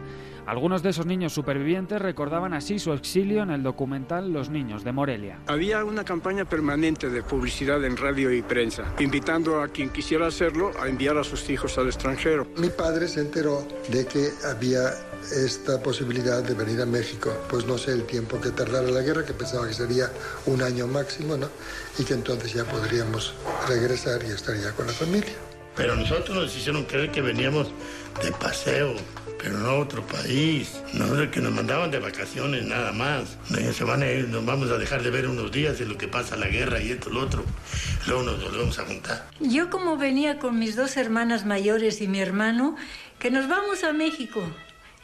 Algunos 0.48 0.82
de 0.82 0.90
esos 0.90 1.06
niños 1.06 1.34
supervivientes 1.34 2.02
recordaban 2.02 2.56
así 2.56 2.80
su 2.80 2.94
exilio 2.94 3.44
en 3.44 3.52
el 3.52 3.62
documental 3.62 4.34
Los 4.34 4.50
Niños 4.50 4.84
de 4.84 4.92
Morelia. 4.92 5.38
Había 5.46 5.86
una 5.86 6.04
campaña 6.04 6.46
permanente 6.46 7.12
de 7.12 7.22
publicidad 7.22 7.86
en 7.86 7.96
radio 7.96 8.34
y 8.34 8.42
prensa, 8.42 8.92
invitando 9.00 9.62
a 9.62 9.68
quien 9.68 9.92
quisiera 9.92 10.26
hacerlo 10.26 10.63
a 10.80 10.88
enviar 10.88 11.18
a 11.18 11.24
sus 11.24 11.50
hijos 11.50 11.78
al 11.78 11.88
extranjero. 11.88 12.48
Mi 12.58 12.70
padre 12.70 13.08
se 13.08 13.20
enteró 13.20 13.68
de 13.90 14.06
que 14.06 14.32
había 14.46 14.94
esta 15.32 15.82
posibilidad 15.82 16.44
de 16.44 16.54
venir 16.54 16.82
a 16.82 16.86
México, 16.86 17.34
pues 17.50 17.66
no 17.66 17.78
sé 17.78 17.92
el 17.92 18.04
tiempo 18.04 18.40
que 18.40 18.52
tardara 18.52 18.90
la 18.90 19.02
guerra, 19.02 19.26
que 19.26 19.34
pensaba 19.34 19.68
que 19.68 19.74
sería 19.74 20.12
un 20.46 20.62
año 20.62 20.88
máximo, 20.88 21.38
¿no? 21.38 21.50
Y 21.98 22.04
que 22.04 22.14
entonces 22.14 22.54
ya 22.54 22.66
podríamos 22.66 23.34
regresar 23.68 24.24
y 24.24 24.32
estar 24.32 24.56
ya 24.56 24.72
con 24.72 24.88
la 24.88 24.94
familia. 24.94 25.34
Pero 25.76 25.96
nosotros 25.96 26.36
nos 26.38 26.56
hicieron 26.56 26.84
creer 26.86 27.12
que 27.12 27.22
veníamos 27.22 27.72
de 28.22 28.32
paseo, 28.32 28.94
pero 29.44 29.58
no 29.58 29.70
a 29.72 29.80
otro 29.80 30.08
país. 30.08 30.82
No 30.94 31.30
que 31.30 31.42
nos 31.42 31.52
mandaban 31.52 31.92
de 31.92 32.00
vacaciones 32.00 32.66
nada 32.66 32.94
más. 32.94 33.38
Se 33.74 33.84
van 33.84 34.02
a 34.02 34.10
ir, 34.10 34.30
nos 34.30 34.46
vamos 34.46 34.72
a 34.72 34.78
dejar 34.78 35.04
de 35.04 35.10
ver 35.10 35.28
unos 35.28 35.52
días 35.52 35.78
de 35.80 35.86
lo 35.86 35.98
que 35.98 36.08
pasa 36.08 36.38
la 36.38 36.48
guerra 36.48 36.82
y 36.82 36.92
esto, 36.92 37.10
lo 37.10 37.20
otro. 37.20 37.44
Luego 38.08 38.24
nos 38.24 38.42
volvemos 38.42 38.80
a 38.80 38.86
juntar. 38.86 39.28
Yo 39.42 39.70
como 39.70 39.98
venía 39.98 40.40
con 40.40 40.58
mis 40.58 40.78
dos 40.78 40.96
hermanas 40.96 41.46
mayores 41.46 42.00
y 42.02 42.08
mi 42.08 42.22
hermano, 42.22 42.78
que 43.20 43.32
nos 43.32 43.50
vamos 43.50 43.84
a 43.84 43.92
México. 43.92 44.42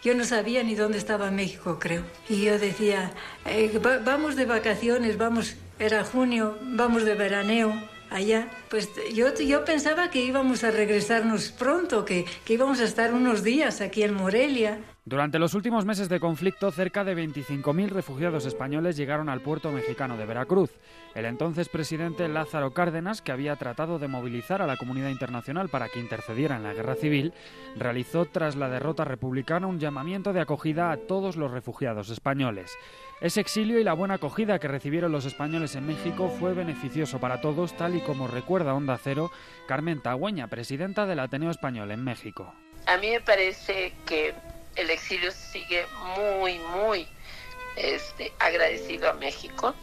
Yo 0.03 0.15
no 0.15 0.23
sabía 0.23 0.63
ni 0.63 0.75
dónde 0.75 0.97
estaba 0.97 1.29
México, 1.31 1.77
creo. 1.77 2.03
Y 2.29 2.43
yo 2.43 2.57
decía, 2.57 3.11
eh, 3.45 3.77
vamos 4.05 4.37
de 4.37 4.45
vacaciones, 4.45 5.17
vamos, 5.17 5.55
era 5.79 6.05
junio, 6.05 6.57
vamos 6.61 7.03
de 7.03 7.15
veraneo 7.15 7.88
allá. 8.09 8.49
Pues 8.69 8.89
yo, 9.13 9.33
yo 9.35 9.65
pensaba 9.65 10.09
que 10.09 10.21
íbamos 10.21 10.63
a 10.63 10.71
regresarnos 10.71 11.49
pronto, 11.49 12.05
que, 12.05 12.25
que 12.45 12.53
íbamos 12.53 12.79
a 12.79 12.85
estar 12.85 13.13
unos 13.13 13.43
días 13.43 13.81
aquí 13.81 14.03
en 14.03 14.13
Morelia. 14.13 14.79
Durante 15.09 15.39
los 15.39 15.55
últimos 15.55 15.85
meses 15.85 16.07
de 16.07 16.19
conflicto, 16.19 16.71
cerca 16.71 17.03
de 17.03 17.15
25.000 17.15 17.89
refugiados 17.89 18.45
españoles 18.45 18.95
llegaron 18.95 19.27
al 19.27 19.41
puerto 19.41 19.71
mexicano 19.71 20.17
de 20.17 20.27
Veracruz. 20.27 20.69
El 21.15 21.25
entonces 21.25 21.67
presidente 21.67 22.27
Lázaro 22.27 22.75
Cárdenas, 22.75 23.23
que 23.23 23.31
había 23.31 23.55
tratado 23.55 23.97
de 23.97 24.07
movilizar 24.07 24.61
a 24.61 24.67
la 24.67 24.77
comunidad 24.77 25.09
internacional 25.09 25.67
para 25.67 25.89
que 25.89 25.99
intercediera 25.99 26.57
en 26.57 26.61
la 26.61 26.75
guerra 26.75 26.93
civil, 26.93 27.33
realizó 27.75 28.25
tras 28.25 28.55
la 28.55 28.69
derrota 28.69 29.03
republicana 29.03 29.65
un 29.65 29.79
llamamiento 29.79 30.31
de 30.31 30.41
acogida 30.41 30.91
a 30.91 30.97
todos 30.97 31.37
los 31.37 31.49
refugiados 31.49 32.11
españoles. 32.11 32.77
Ese 33.19 33.41
exilio 33.41 33.79
y 33.79 33.83
la 33.83 33.93
buena 33.93 34.13
acogida 34.13 34.59
que 34.59 34.67
recibieron 34.67 35.11
los 35.11 35.25
españoles 35.25 35.75
en 35.75 35.87
México 35.87 36.29
fue 36.39 36.53
beneficioso 36.53 37.19
para 37.19 37.41
todos, 37.41 37.75
tal 37.75 37.95
y 37.95 38.01
como 38.01 38.27
recuerda 38.27 38.75
Onda 38.75 38.99
Cero 39.03 39.31
Carmen 39.67 40.03
Tagüeña, 40.03 40.49
presidenta 40.49 41.07
del 41.07 41.19
Ateneo 41.19 41.49
Español 41.49 41.89
en 41.89 42.03
México. 42.03 42.53
A 42.85 42.97
mí 42.97 43.09
me 43.09 43.21
parece 43.21 43.93
que 44.05 44.35
el 44.79 44.89
exilio 44.89 45.31
sigue 45.31 45.85
muy, 46.15 46.59
muy 46.59 47.07
este, 47.75 48.33
agradecido 48.39 49.09
a 49.09 49.13
México. 49.13 49.75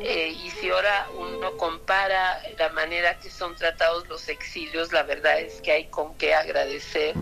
Eh, 0.00 0.28
y 0.44 0.50
si 0.50 0.70
ahora 0.70 1.08
uno 1.14 1.56
compara 1.56 2.40
la 2.58 2.68
manera 2.70 3.18
que 3.18 3.30
son 3.30 3.54
tratados 3.56 4.08
los 4.08 4.28
exilios, 4.28 4.92
la 4.92 5.02
verdad 5.02 5.40
es 5.40 5.60
que 5.60 5.72
hay 5.72 5.84
con 5.86 6.14
qué 6.16 6.34
agradecer 6.34 7.14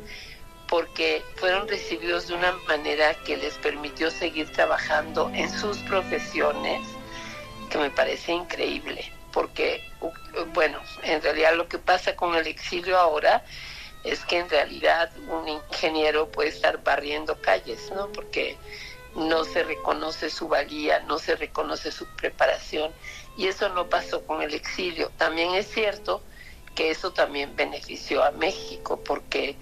porque 0.69 1.23
fueron 1.37 1.67
recibidos 1.67 2.29
de 2.29 2.35
una 2.35 2.53
manera 2.69 3.15
que 3.25 3.37
les 3.37 3.55
permitió 3.55 4.11
seguir 4.11 4.53
trabajando 4.53 5.31
en 5.35 5.51
sus 5.51 5.79
profesiones, 5.79 6.87
que 7.71 7.79
me 7.79 7.91
parece 7.91 8.33
increíble, 8.33 9.11
porque, 9.33 9.83
bueno, 10.53 10.79
en 11.05 11.23
realidad 11.23 11.55
lo 11.55 11.69
que 11.69 11.79
pasa 11.79 12.15
con 12.15 12.35
el 12.35 12.47
exilio 12.47 12.99
ahora 12.99 13.43
es 14.11 14.25
que 14.25 14.39
en 14.39 14.49
realidad 14.49 15.11
un 15.29 15.49
ingeniero 15.49 16.31
puede 16.31 16.49
estar 16.49 16.83
barriendo 16.83 17.37
calles, 17.43 17.91
¿no? 17.95 18.11
Porque 18.13 18.57
no 19.15 19.45
se 19.45 19.65
reconoce 19.65 20.31
su 20.31 20.49
valía, 20.49 21.01
no 21.01 21.19
se 21.19 21.37
reconoce 21.37 21.93
su 21.93 22.07
preparación 22.17 22.93
y 23.37 23.49
eso 23.49 23.69
no 23.71 23.89
pasó 23.89 24.25
con 24.25 24.41
el 24.43 24.55
exilio. 24.55 25.11
También 25.17 25.55
es 25.55 25.67
cierto 25.69 26.23
que 26.75 26.91
eso 26.91 27.13
también 27.13 27.55
benefició 27.57 28.25
a 28.25 28.31
México 28.31 29.03
porque 29.05 29.57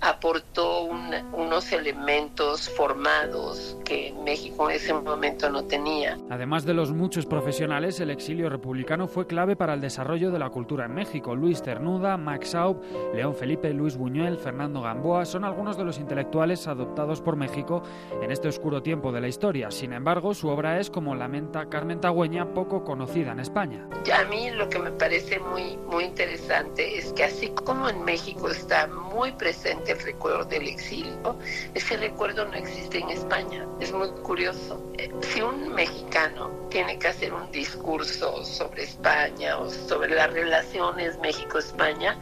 aportó 0.00 0.84
unos 0.84 1.72
elementos 1.72 2.68
formados 2.70 3.76
que 3.84 4.14
México 4.24 4.70
en 4.70 4.76
ese 4.76 4.94
momento 4.94 5.50
no 5.50 5.64
tenía. 5.64 6.18
Además 6.30 6.64
de 6.64 6.74
los 6.74 6.92
muchos 6.92 7.26
profesionales, 7.26 8.00
el 8.00 8.10
exilio 8.10 8.48
republicano 8.48 9.08
fue 9.08 9.26
clave 9.26 9.56
para 9.56 9.74
el 9.74 9.80
desarrollo 9.80 10.30
de 10.30 10.38
la 10.38 10.50
cultura 10.50 10.86
en 10.86 10.94
México. 10.94 11.34
Luis 11.34 11.62
Ternuda, 11.62 12.16
Max 12.16 12.50
Saub, 12.50 12.80
León 13.14 13.34
Felipe, 13.34 13.72
Luis 13.72 13.96
Buñuel, 13.96 14.38
Fernando 14.38 14.80
Gamboa 14.82 15.24
son 15.24 15.44
algunos 15.44 15.76
de 15.76 15.84
los 15.84 15.98
intelectuales 15.98 16.66
adoptados 16.66 17.20
por 17.20 17.36
México 17.36 17.82
en 18.22 18.30
este 18.30 18.48
oscuro 18.48 18.82
tiempo 18.82 19.12
de 19.12 19.20
la 19.20 19.28
historia. 19.28 19.70
Sin 19.70 19.92
embargo, 19.92 20.34
su 20.34 20.48
obra 20.48 20.78
es, 20.78 20.90
como 20.90 21.14
lamenta 21.14 21.68
Carmen 21.68 22.00
Tagüeña, 22.00 22.54
poco 22.54 22.84
conocida 22.84 23.32
en 23.32 23.40
España. 23.40 23.86
A 24.12 24.24
mí 24.24 24.50
lo 24.50 24.68
que 24.68 24.78
me 24.78 24.90
parece 24.92 25.38
muy, 25.38 25.76
muy 25.90 26.04
interesante 26.04 26.98
es 26.98 27.12
que 27.12 27.24
así 27.24 27.48
como 27.48 27.88
en 27.88 28.04
México 28.04 28.48
está 28.48 28.86
muy 28.86 29.32
presente 29.32 29.89
el 29.90 30.00
recuerdo 30.00 30.44
del 30.44 30.68
exilio, 30.68 31.38
ese 31.74 31.96
recuerdo 31.96 32.44
no 32.46 32.54
existe 32.54 32.98
en 32.98 33.10
España. 33.10 33.66
Es 33.80 33.92
muy 33.92 34.10
curioso. 34.22 34.92
Eh, 34.98 35.10
si 35.20 35.42
un 35.42 35.74
mexicano 35.74 36.50
tiene 36.70 36.98
que 36.98 37.08
hacer 37.08 37.32
un 37.32 37.50
discurso 37.50 38.44
sobre 38.44 38.84
España 38.84 39.58
o 39.58 39.70
sobre 39.70 40.14
las 40.14 40.32
relaciones 40.32 41.18
México-España, 41.18 42.16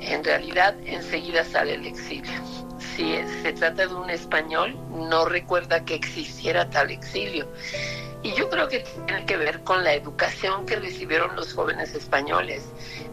en 0.00 0.22
realidad 0.24 0.74
enseguida 0.84 1.44
sale 1.44 1.74
el 1.74 1.86
exilio. 1.86 2.40
Si 2.78 3.16
se 3.42 3.52
trata 3.52 3.86
de 3.86 3.94
un 3.94 4.10
español, 4.10 4.76
no 4.90 5.24
recuerda 5.24 5.84
que 5.84 5.94
existiera 5.94 6.68
tal 6.68 6.90
exilio. 6.90 7.46
Y 8.22 8.32
yo 8.34 8.50
creo 8.50 8.68
que 8.68 8.80
tiene 8.80 9.24
que 9.26 9.36
ver 9.36 9.62
con 9.62 9.84
la 9.84 9.94
educación 9.94 10.66
que 10.66 10.76
recibieron 10.76 11.36
los 11.36 11.54
jóvenes 11.54 11.94
españoles, 11.94 12.68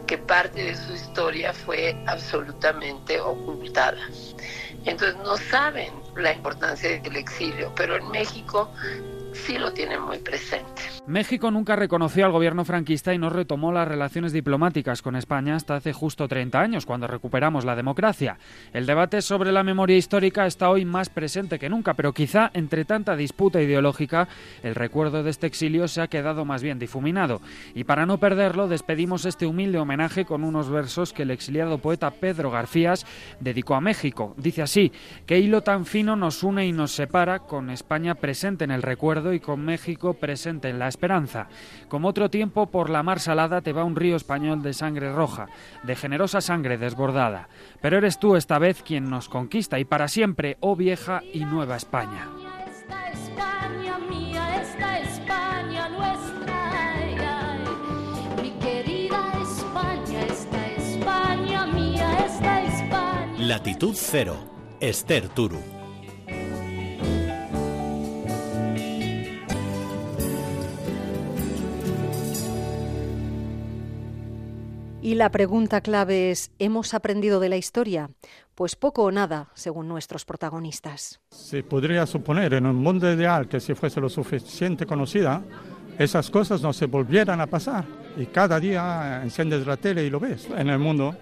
que 0.06 0.18
parte 0.18 0.64
de 0.64 0.76
su 0.76 0.92
historia 0.94 1.52
fue 1.52 1.96
absolutamente 2.06 3.20
ocultada. 3.20 3.98
Entonces 4.84 5.16
no 5.18 5.36
saben 5.36 5.92
la 6.16 6.32
importancia 6.32 7.00
del 7.00 7.16
exilio, 7.16 7.72
pero 7.76 7.96
en 7.96 8.08
México 8.10 8.70
sí 9.32 9.58
lo 9.58 9.72
tienen 9.72 10.00
muy 10.02 10.18
presente. 10.18 10.95
México 11.08 11.52
nunca 11.52 11.76
reconoció 11.76 12.26
al 12.26 12.32
gobierno 12.32 12.64
franquista 12.64 13.14
y 13.14 13.18
no 13.18 13.30
retomó 13.30 13.70
las 13.70 13.86
relaciones 13.86 14.32
diplomáticas 14.32 15.02
con 15.02 15.14
España 15.14 15.54
hasta 15.54 15.76
hace 15.76 15.92
justo 15.92 16.26
30 16.26 16.60
años, 16.60 16.84
cuando 16.84 17.06
recuperamos 17.06 17.64
la 17.64 17.76
democracia. 17.76 18.38
El 18.72 18.86
debate 18.86 19.22
sobre 19.22 19.52
la 19.52 19.62
memoria 19.62 19.96
histórica 19.96 20.46
está 20.46 20.68
hoy 20.68 20.84
más 20.84 21.08
presente 21.08 21.60
que 21.60 21.68
nunca, 21.68 21.94
pero 21.94 22.12
quizá 22.12 22.50
entre 22.54 22.84
tanta 22.84 23.14
disputa 23.14 23.62
ideológica, 23.62 24.26
el 24.64 24.74
recuerdo 24.74 25.22
de 25.22 25.30
este 25.30 25.46
exilio 25.46 25.86
se 25.86 26.00
ha 26.00 26.08
quedado 26.08 26.44
más 26.44 26.64
bien 26.64 26.80
difuminado. 26.80 27.40
Y 27.76 27.84
para 27.84 28.04
no 28.04 28.18
perderlo, 28.18 28.66
despedimos 28.66 29.26
este 29.26 29.46
humilde 29.46 29.78
homenaje 29.78 30.24
con 30.24 30.42
unos 30.42 30.70
versos 30.70 31.12
que 31.12 31.22
el 31.22 31.30
exiliado 31.30 31.78
poeta 31.78 32.10
Pedro 32.10 32.50
Garcías 32.50 33.06
dedicó 33.38 33.76
a 33.76 33.80
México. 33.80 34.34
Dice 34.38 34.62
así, 34.62 34.90
qué 35.24 35.38
hilo 35.38 35.60
tan 35.62 35.86
fino 35.86 36.16
nos 36.16 36.42
une 36.42 36.66
y 36.66 36.72
nos 36.72 36.90
separa 36.90 37.38
con 37.38 37.70
España 37.70 38.16
presente 38.16 38.64
en 38.64 38.72
el 38.72 38.82
recuerdo 38.82 39.32
y 39.32 39.38
con 39.38 39.64
México 39.64 40.14
presente 40.14 40.68
en 40.68 40.80
la 40.80 40.95
esperanza. 40.96 41.48
Como 41.88 42.08
otro 42.08 42.30
tiempo, 42.30 42.70
por 42.70 42.88
la 42.88 43.02
mar 43.02 43.20
salada 43.20 43.60
te 43.60 43.74
va 43.74 43.84
un 43.84 43.96
río 43.96 44.16
español 44.16 44.62
de 44.62 44.72
sangre 44.72 45.12
roja, 45.12 45.46
de 45.82 45.94
generosa 45.94 46.40
sangre 46.40 46.78
desbordada. 46.78 47.48
Pero 47.82 47.98
eres 47.98 48.18
tú 48.18 48.34
esta 48.34 48.58
vez 48.58 48.82
quien 48.82 49.10
nos 49.10 49.28
conquista 49.28 49.78
y 49.78 49.84
para 49.84 50.08
siempre, 50.08 50.56
oh 50.60 50.74
vieja 50.74 51.20
y 51.34 51.44
nueva 51.44 51.76
España. 51.76 52.28
Latitud 63.38 63.94
Cero, 63.94 64.36
Esther 64.80 65.28
Turu. 65.28 65.75
Y 75.06 75.14
la 75.14 75.30
pregunta 75.30 75.82
clave 75.82 76.32
es, 76.32 76.50
¿hemos 76.58 76.92
aprendido 76.92 77.38
de 77.38 77.48
la 77.48 77.56
historia? 77.56 78.10
Pues 78.56 78.74
poco 78.74 79.04
o 79.04 79.12
nada, 79.12 79.50
según 79.54 79.86
nuestros 79.86 80.24
protagonistas. 80.24 81.20
Se 81.30 81.62
podría 81.62 82.06
suponer 82.06 82.54
en 82.54 82.66
un 82.66 82.74
mundo 82.74 83.12
ideal 83.12 83.46
que 83.46 83.60
si 83.60 83.76
fuese 83.76 84.00
lo 84.00 84.08
suficiente 84.08 84.84
conocida, 84.84 85.44
esas 85.96 86.28
cosas 86.28 86.60
no 86.60 86.72
se 86.72 86.86
volvieran 86.86 87.40
a 87.40 87.46
pasar. 87.46 87.84
Y 88.16 88.26
cada 88.26 88.58
día 88.58 89.22
enciendes 89.22 89.64
la 89.64 89.76
tele 89.76 90.04
y 90.04 90.10
lo 90.10 90.18
ves 90.18 90.48
en 90.50 90.70
el 90.70 90.80
mundo. 90.80 91.14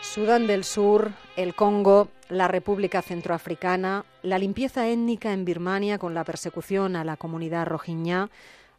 Sudán 0.00 0.46
del 0.46 0.64
Sur, 0.64 1.10
el 1.36 1.54
Congo, 1.54 2.08
la 2.30 2.48
República 2.48 3.02
Centroafricana, 3.02 4.06
la 4.22 4.38
limpieza 4.38 4.88
étnica 4.88 5.34
en 5.34 5.44
Birmania 5.44 5.98
con 5.98 6.14
la 6.14 6.24
persecución 6.24 6.96
a 6.96 7.04
la 7.04 7.18
comunidad 7.18 7.66
rohingya, 7.66 8.30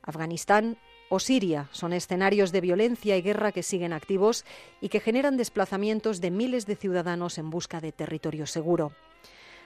Afganistán 0.01 0.77
o 1.09 1.19
Siria 1.19 1.67
son 1.71 1.91
escenarios 1.91 2.51
de 2.51 2.61
violencia 2.61 3.17
y 3.17 3.21
guerra 3.21 3.51
que 3.51 3.63
siguen 3.63 3.93
activos 3.93 4.45
y 4.79 4.89
que 4.89 4.99
generan 4.99 5.37
desplazamientos 5.37 6.21
de 6.21 6.31
miles 6.31 6.65
de 6.65 6.75
ciudadanos 6.75 7.37
en 7.37 7.49
busca 7.49 7.81
de 7.81 7.91
territorio 7.91 8.45
seguro. 8.45 8.93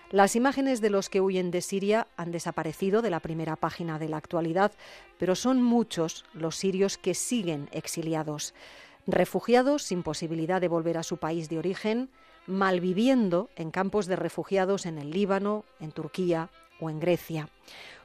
Las 0.10 0.36
imágenes 0.36 0.80
de 0.80 0.90
los 0.90 1.10
que 1.10 1.22
huyen 1.22 1.50
de 1.50 1.62
Siria 1.62 2.08
han 2.18 2.32
desaparecido 2.32 3.02
de 3.02 3.10
la 3.10 3.20
primera 3.20 3.56
página 3.56 3.98
de 4.00 4.10
la 4.10 4.18
actualidad, 4.18 4.72
pero 5.18 5.36
son 5.36 5.62
muchos 5.62 6.24
los 6.34 6.56
sirios 6.56 6.98
que 6.98 7.16
siguen 7.16 7.68
exiliados, 7.72 8.54
refugiados 9.08 9.84
sin 9.84 10.04
posibilidad 10.04 10.62
de 10.62 10.68
volver 10.68 10.98
a 10.98 11.04
su 11.04 11.18
país 11.18 11.50
de 11.50 11.58
origen, 11.58 12.10
malviviendo 12.46 13.50
en 13.56 13.72
campos 13.72 14.06
de 14.06 14.16
refugiados 14.16 14.86
en 14.86 15.00
el 15.00 15.10
Líbano, 15.10 15.66
en 15.80 15.92
Turquía 15.92 16.50
o 16.80 16.90
en 16.90 17.00
Grecia. 17.00 17.50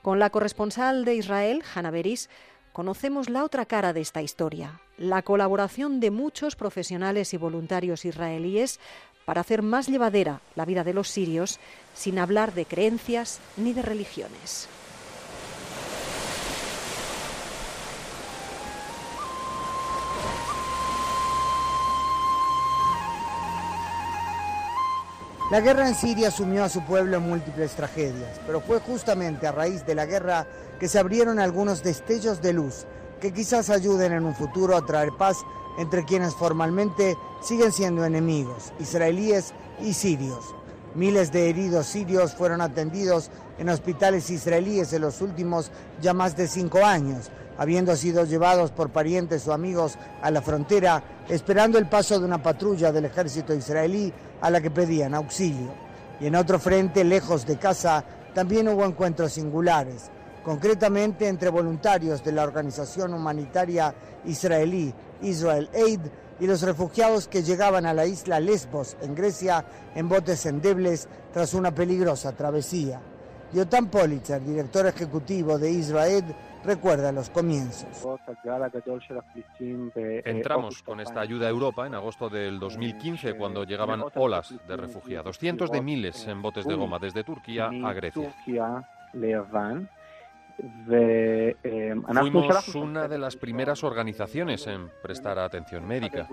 Con 0.01 0.19
la 0.19 0.31
corresponsal 0.31 1.05
de 1.05 1.15
Israel, 1.15 1.63
Hanna 1.75 1.91
Beris, 1.91 2.31
conocemos 2.79 3.29
la 3.29 3.43
otra 3.43 3.67
cara 3.67 3.93
de 3.93 4.01
esta 4.01 4.23
historia, 4.23 4.81
la 4.99 5.23
colaboración 5.23 5.99
de 5.99 6.13
muchos 6.13 6.55
profesionales 6.55 7.35
y 7.35 7.37
voluntarios 7.37 8.05
israelíes 8.05 8.79
para 9.25 9.41
hacer 9.41 9.63
más 9.63 9.89
llevadera 9.89 10.43
la 10.55 10.65
vida 10.65 10.85
de 10.85 10.95
los 10.95 11.09
sirios 11.09 11.59
sin 11.93 12.21
hablar 12.21 12.55
de 12.55 12.67
creencias 12.67 13.41
ni 13.57 13.73
de 13.73 13.83
religiones. 13.83 14.69
La 25.51 25.61
guerra 25.61 25.89
en 25.89 25.97
Siria 25.97 26.31
sumió 26.31 26.63
a 26.63 26.69
su 26.69 26.85
pueblo 26.85 27.17
en 27.17 27.29
múltiples 27.29 27.73
tragedias, 27.73 28.39
pero 28.47 28.61
fue 28.61 28.79
justamente 28.79 29.49
a 29.49 29.53
raíz 29.53 29.85
de 29.85 29.97
la 29.97 30.07
guerra 30.07 30.47
que 30.79 30.89
se 30.89 30.99
abrieron 30.99 31.39
algunos 31.39 31.83
destellos 31.83 32.41
de 32.41 32.53
luz 32.53 32.87
que 33.21 33.33
quizás 33.33 33.71
ayuden 33.71 34.13
en 34.13 34.25
un 34.25 34.35
futuro 34.35 34.77
a 34.77 34.87
traer 34.87 35.11
paz 35.19 35.39
entre 35.79 36.05
quienes 36.05 36.35
formalmente 36.35 37.17
siguen 37.41 37.73
siendo 37.73 38.05
enemigos, 38.05 38.73
israelíes 38.79 39.53
y 39.81 39.93
sirios. 39.95 40.55
Miles 40.95 41.31
de 41.31 41.51
heridos 41.51 41.87
sirios 41.87 42.35
fueron 42.35 42.61
atendidos 42.61 43.31
en 43.59 43.69
hospitales 43.69 44.31
israelíes 44.31 44.93
en 44.93 45.03
los 45.03 45.21
últimos 45.21 45.71
ya 46.01 46.15
más 46.15 46.37
de 46.37 46.49
cinco 46.49 46.85
años, 46.85 47.31
habiendo 47.59 47.95
sido 47.97 48.25
llevados 48.25 48.71
por 48.71 48.91
parientes 48.91 49.47
o 49.47 49.53
amigos 49.53 49.99
a 50.23 50.31
la 50.31 50.43
frontera, 50.43 51.03
esperando 51.29 51.79
el 51.79 51.89
paso 51.89 52.19
de 52.19 52.25
una 52.25 52.43
patrulla 52.43 52.91
del 52.91 53.05
ejército 53.05 53.55
israelí 53.55 54.13
a 54.41 54.51
la 54.51 54.61
que 54.61 54.71
pedían 54.71 55.15
auxilio. 55.15 55.73
Y 56.21 56.27
en 56.27 56.37
otro 56.37 56.59
frente, 56.59 57.05
lejos 57.05 57.47
de 57.47 57.59
casa, 57.59 58.05
también 58.35 58.69
hubo 58.69 58.85
encuentros 58.85 59.33
singulares, 59.33 60.11
concretamente 60.49 61.29
entre 61.29 61.51
voluntarios 61.51 62.25
de 62.25 62.33
la 62.33 62.43
organización 62.43 63.13
humanitaria 63.13 63.95
israelí 64.25 64.95
Israel 65.21 65.69
Aid 65.75 66.01
y 66.41 66.47
los 66.47 66.63
refugiados 66.63 67.29
que 67.29 67.43
llegaban 67.43 67.85
a 67.85 67.93
la 67.93 68.07
isla 68.07 68.41
Lesbos, 68.41 68.97
en 69.03 69.15
Grecia, 69.15 69.63
en 69.95 70.09
botes 70.09 70.47
endebles 70.47 71.07
tras 71.35 71.53
una 71.53 71.75
peligrosa 71.75 72.33
travesía. 72.33 72.99
Yotam 73.53 73.89
Politzer, 73.89 74.43
director 74.43 74.87
ejecutivo 74.87 75.59
de 75.59 75.71
Israel, 75.71 76.25
recuerda 76.65 77.13
los 77.13 77.29
comienzos. 77.29 78.09
Entramos 80.25 80.83
con 80.83 81.01
esta 81.01 81.21
ayuda 81.21 81.47
a 81.47 81.51
Europa 81.51 81.87
en 81.87 81.95
agosto 81.95 82.31
del 82.31 82.59
2015 82.59 83.35
cuando 83.35 83.65
llegaban 83.65 84.03
olas 84.15 84.55
de 84.67 84.77
refugiados, 84.79 85.37
cientos 85.39 85.71
de 85.71 85.83
miles 85.83 86.27
en 86.27 86.41
botes 86.41 86.65
de 86.65 86.75
goma 86.75 86.99
desde 86.99 87.23
Turquía 87.23 87.67
a 87.85 87.93
Grecia. 87.93 88.33
Fuimos 90.59 92.45
una 92.75 93.07
de 93.07 93.19
las 93.19 93.37
primeras 93.37 93.85
organizaciones 93.85 94.67
en 94.67 94.91
prestar 95.03 95.39
atención 95.39 95.87
médica. 95.87 96.29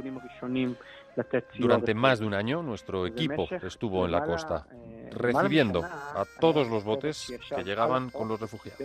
Durante 1.60 1.94
más 1.94 2.20
de 2.20 2.26
un 2.26 2.34
año, 2.34 2.64
nuestro 2.64 3.06
equipo 3.06 3.48
estuvo 3.62 4.06
en 4.06 4.12
la 4.12 4.26
costa, 4.26 4.66
recibiendo 5.12 5.84
a 5.84 6.26
todos 6.40 6.68
los 6.68 6.84
botes 6.84 7.34
que 7.56 7.64
llegaban 7.64 8.10
con 8.10 8.28
los 8.28 8.40
refugiados. 8.40 8.82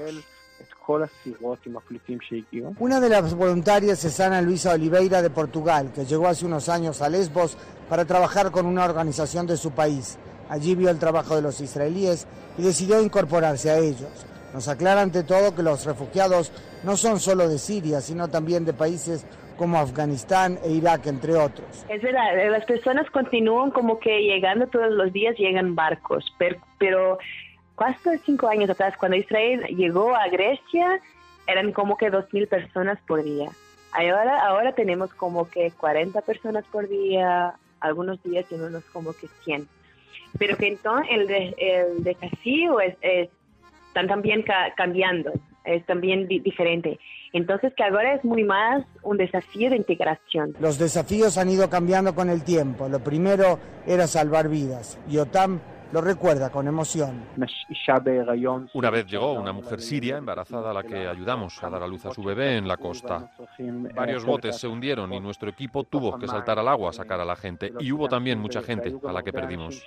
Una 2.78 3.00
de 3.00 3.08
las 3.08 3.34
voluntarias 3.34 4.04
es 4.04 4.20
Ana 4.20 4.42
Luisa 4.42 4.74
Oliveira 4.74 5.22
de 5.22 5.30
Portugal, 5.30 5.90
que 5.94 6.04
llegó 6.04 6.28
hace 6.28 6.44
unos 6.44 6.68
años 6.68 7.00
a 7.00 7.08
Lesbos 7.08 7.56
para 7.88 8.04
trabajar 8.04 8.50
con 8.50 8.66
una 8.66 8.84
organización 8.84 9.46
de 9.46 9.56
su 9.56 9.70
país. 9.70 10.18
Allí 10.50 10.74
vio 10.74 10.90
el 10.90 10.98
trabajo 10.98 11.34
de 11.34 11.42
los 11.42 11.62
israelíes 11.62 12.26
y 12.58 12.62
decidió 12.62 13.00
incorporarse 13.00 13.70
a 13.70 13.78
ellos. 13.78 14.26
Nos 14.52 14.68
aclara 14.68 15.02
ante 15.02 15.22
todo 15.22 15.54
que 15.54 15.62
los 15.62 15.84
refugiados 15.84 16.52
no 16.82 16.96
son 16.96 17.20
solo 17.20 17.48
de 17.48 17.58
Siria, 17.58 18.00
sino 18.00 18.28
también 18.28 18.64
de 18.64 18.72
países 18.72 19.24
como 19.56 19.78
Afganistán 19.78 20.58
e 20.64 20.70
Irak, 20.70 21.06
entre 21.06 21.36
otros. 21.36 21.84
Es 21.88 22.02
verdad, 22.02 22.50
las 22.50 22.64
personas 22.64 23.08
continúan 23.10 23.70
como 23.70 24.00
que 24.00 24.22
llegando 24.22 24.66
todos 24.68 24.90
los 24.90 25.12
días, 25.12 25.36
llegan 25.36 25.74
barcos, 25.74 26.24
pero, 26.38 26.56
pero 26.78 27.18
casi 27.76 28.18
cinco 28.24 28.48
años 28.48 28.70
atrás, 28.70 28.94
cuando 28.98 29.18
Israel 29.18 29.62
llegó 29.76 30.16
a 30.16 30.28
Grecia, 30.28 31.00
eran 31.46 31.72
como 31.72 31.96
que 31.96 32.10
2.000 32.10 32.48
personas 32.48 32.98
por 33.06 33.22
día. 33.22 33.50
Ahora, 33.92 34.46
ahora 34.46 34.72
tenemos 34.74 35.12
como 35.14 35.48
que 35.48 35.72
40 35.72 36.20
personas 36.22 36.64
por 36.70 36.88
día, 36.88 37.54
algunos 37.80 38.22
días 38.22 38.46
tenemos 38.46 38.84
como 38.92 39.12
que 39.12 39.26
100. 39.44 39.68
Pero 40.38 40.56
que 40.56 40.68
entonces 40.68 41.08
el, 41.10 41.30
el 41.58 42.04
desafío 42.04 42.80
es, 42.80 42.96
es 43.00 43.28
están 43.90 44.06
también 44.06 44.44
cambiando, 44.76 45.32
es 45.64 45.84
también 45.84 46.28
diferente. 46.28 46.98
Entonces 47.32 47.72
que 47.76 47.82
ahora 47.82 48.14
es 48.14 48.24
muy 48.24 48.44
más 48.44 48.84
un 49.02 49.16
desafío 49.16 49.68
de 49.70 49.76
integración. 49.76 50.54
Los 50.60 50.78
desafíos 50.78 51.36
han 51.38 51.50
ido 51.50 51.68
cambiando 51.68 52.14
con 52.14 52.30
el 52.30 52.44
tiempo. 52.44 52.88
Lo 52.88 53.00
primero 53.00 53.58
era 53.86 54.06
salvar 54.06 54.48
vidas. 54.48 54.96
Y 55.08 55.18
OTAN 55.18 55.60
lo 55.92 56.00
recuerda 56.00 56.50
con 56.50 56.66
emoción. 56.66 57.24
Una 58.74 58.90
vez 58.90 59.06
llegó 59.06 59.32
una 59.32 59.52
mujer 59.52 59.80
siria 59.80 60.18
embarazada 60.18 60.70
a 60.70 60.74
la 60.74 60.82
que 60.82 61.06
ayudamos 61.06 61.62
a 61.62 61.70
dar 61.70 61.82
a 61.82 61.86
luz 61.86 62.06
a 62.06 62.12
su 62.12 62.22
bebé 62.22 62.56
en 62.56 62.68
la 62.68 62.76
costa. 62.76 63.30
Varios 63.94 64.24
botes 64.24 64.56
se 64.56 64.68
hundieron 64.68 65.12
y 65.12 65.20
nuestro 65.20 65.50
equipo 65.50 65.84
tuvo 65.84 66.18
que 66.18 66.26
saltar 66.26 66.58
al 66.58 66.68
agua 66.68 66.90
a 66.90 66.92
sacar 66.92 67.20
a 67.20 67.24
la 67.24 67.36
gente. 67.36 67.72
Y 67.80 67.92
hubo 67.92 68.08
también 68.08 68.38
mucha 68.38 68.62
gente 68.62 68.96
a 69.06 69.12
la 69.12 69.22
que 69.22 69.32
perdimos. 69.32 69.82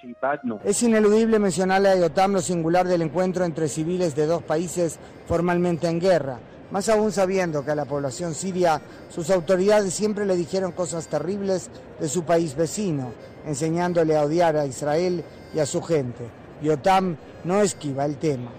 Es 0.63 0.83
ineludible 0.83 1.39
mencionarle 1.39 1.89
a 1.89 1.95
Yotam 1.95 2.33
lo 2.33 2.41
singular 2.41 2.87
del 2.87 3.01
encuentro 3.01 3.45
entre 3.45 3.67
civiles 3.67 4.15
de 4.15 4.25
dos 4.25 4.43
países 4.43 4.99
formalmente 5.27 5.87
en 5.87 5.99
guerra 5.99 6.39
más 6.73 6.89
aún 6.89 7.11
sabiendo 7.11 7.63
que 7.63 7.69
a 7.69 7.75
la 7.75 7.85
población 7.85 8.33
siria 8.33 8.81
sus 9.09 9.29
autoridades 9.29 9.93
siempre 9.93 10.25
le 10.25 10.35
dijeron 10.35 10.71
cosas 10.71 11.07
terribles 11.07 11.69
de 11.99 12.09
su 12.09 12.23
país 12.23 12.55
vecino, 12.55 13.11
enseñándole 13.45 14.15
a 14.15 14.23
odiar 14.23 14.57
a 14.57 14.65
Israel 14.65 15.23
y 15.53 15.59
a 15.59 15.65
su 15.65 15.81
gente. 15.81 16.25
Yotam 16.61 17.17
no 17.43 17.61
esquiva 17.61 18.05
el 18.05 18.17
tema. 18.17 18.51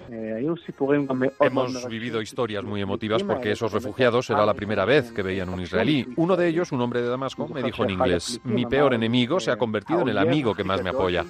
Hemos 1.40 1.88
vivido 1.88 2.20
historias 2.20 2.64
muy 2.64 2.82
emotivas 2.82 3.22
porque 3.22 3.52
esos 3.52 3.72
refugiados 3.72 4.28
era 4.30 4.44
la 4.44 4.54
primera 4.54 4.84
vez 4.84 5.10
que 5.12 5.22
veían 5.22 5.48
un 5.48 5.60
israelí. 5.60 6.06
Uno 6.16 6.36
de 6.36 6.48
ellos, 6.48 6.70
un 6.72 6.80
hombre 6.80 7.00
de 7.00 7.08
Damasco, 7.08 7.48
me 7.48 7.62
dijo 7.62 7.84
en 7.84 7.90
inglés, 7.90 8.40
mi 8.44 8.66
peor 8.66 8.94
enemigo 8.94 9.40
se 9.40 9.50
ha 9.50 9.56
convertido 9.56 10.02
en 10.02 10.08
el 10.08 10.18
amigo 10.18 10.54
que 10.54 10.64
más 10.64 10.82
me 10.82 10.90
apoya. 10.90 11.24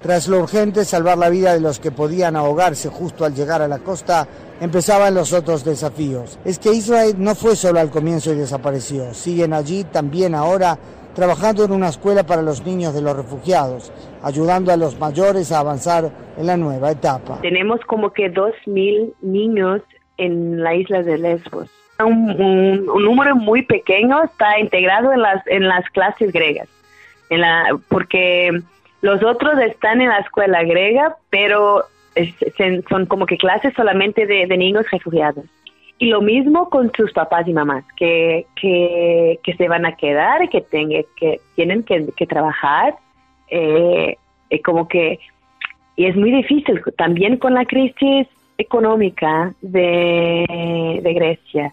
Tras 0.00 0.28
lo 0.28 0.40
urgente, 0.40 0.84
salvar 0.84 1.18
la 1.18 1.30
vida 1.30 1.54
de 1.54 1.60
los 1.60 1.80
que 1.80 1.90
podían 1.90 2.36
ahogarse 2.36 2.88
justo 2.88 3.24
al 3.24 3.34
llegar 3.34 3.62
a 3.62 3.68
la 3.68 3.78
costa, 3.78 4.28
empezaban 4.60 5.14
los 5.14 5.32
otros 5.32 5.64
desafíos. 5.64 6.38
Es 6.44 6.58
que 6.58 6.72
Israel 6.72 7.14
no 7.18 7.34
fue 7.34 7.56
solo 7.56 7.80
al 7.80 7.90
comienzo 7.90 8.32
y 8.32 8.36
desapareció, 8.36 9.14
siguen 9.14 9.52
allí 9.52 9.84
también 9.84 10.34
ahora 10.34 10.78
trabajando 11.18 11.64
en 11.64 11.72
una 11.72 11.88
escuela 11.88 12.22
para 12.22 12.42
los 12.42 12.64
niños 12.64 12.94
de 12.94 13.02
los 13.02 13.16
refugiados, 13.16 13.92
ayudando 14.22 14.70
a 14.70 14.76
los 14.76 15.00
mayores 15.00 15.50
a 15.50 15.58
avanzar 15.58 16.12
en 16.36 16.46
la 16.46 16.56
nueva 16.56 16.92
etapa. 16.92 17.40
Tenemos 17.42 17.80
como 17.86 18.12
que 18.12 18.32
2.000 18.32 19.14
niños 19.22 19.82
en 20.16 20.62
la 20.62 20.76
isla 20.76 21.02
de 21.02 21.18
Lesbos. 21.18 21.68
Un, 21.98 22.86
número 22.86 23.34
muy 23.34 23.62
pequeño 23.62 24.22
está 24.22 24.60
integrado 24.60 25.12
en 25.12 25.22
las, 25.22 25.44
en 25.48 25.66
las 25.66 25.84
clases 25.90 26.30
griegas, 26.30 26.68
porque 27.88 28.52
los 29.00 29.20
otros 29.24 29.58
están 29.58 30.00
en 30.00 30.10
la 30.10 30.18
escuela 30.18 30.62
griega, 30.62 31.16
pero 31.30 31.82
son 32.88 33.06
como 33.06 33.26
que 33.26 33.38
clases 33.38 33.74
solamente 33.74 34.24
de 34.24 34.56
niños 34.56 34.86
refugiados. 34.92 35.46
Y 35.98 36.06
lo 36.06 36.20
mismo 36.20 36.70
con 36.70 36.92
sus 36.96 37.12
papás 37.12 37.48
y 37.48 37.52
mamás, 37.52 37.84
que, 37.96 38.46
que, 38.60 39.40
que 39.42 39.54
se 39.54 39.68
van 39.68 39.84
a 39.84 39.96
quedar, 39.96 40.48
que, 40.48 40.60
tenga, 40.60 41.00
que 41.16 41.40
tienen 41.56 41.82
que, 41.82 42.26
trabajar, 42.26 42.94
eh, 43.50 44.16
como 44.64 44.86
que, 44.86 45.18
y 45.96 46.06
es 46.06 46.14
muy 46.14 46.30
difícil 46.30 46.80
también 46.96 47.36
con 47.38 47.54
la 47.54 47.64
crisis 47.64 48.28
económica 48.58 49.52
de, 49.60 51.00
de 51.02 51.14
Grecia, 51.14 51.72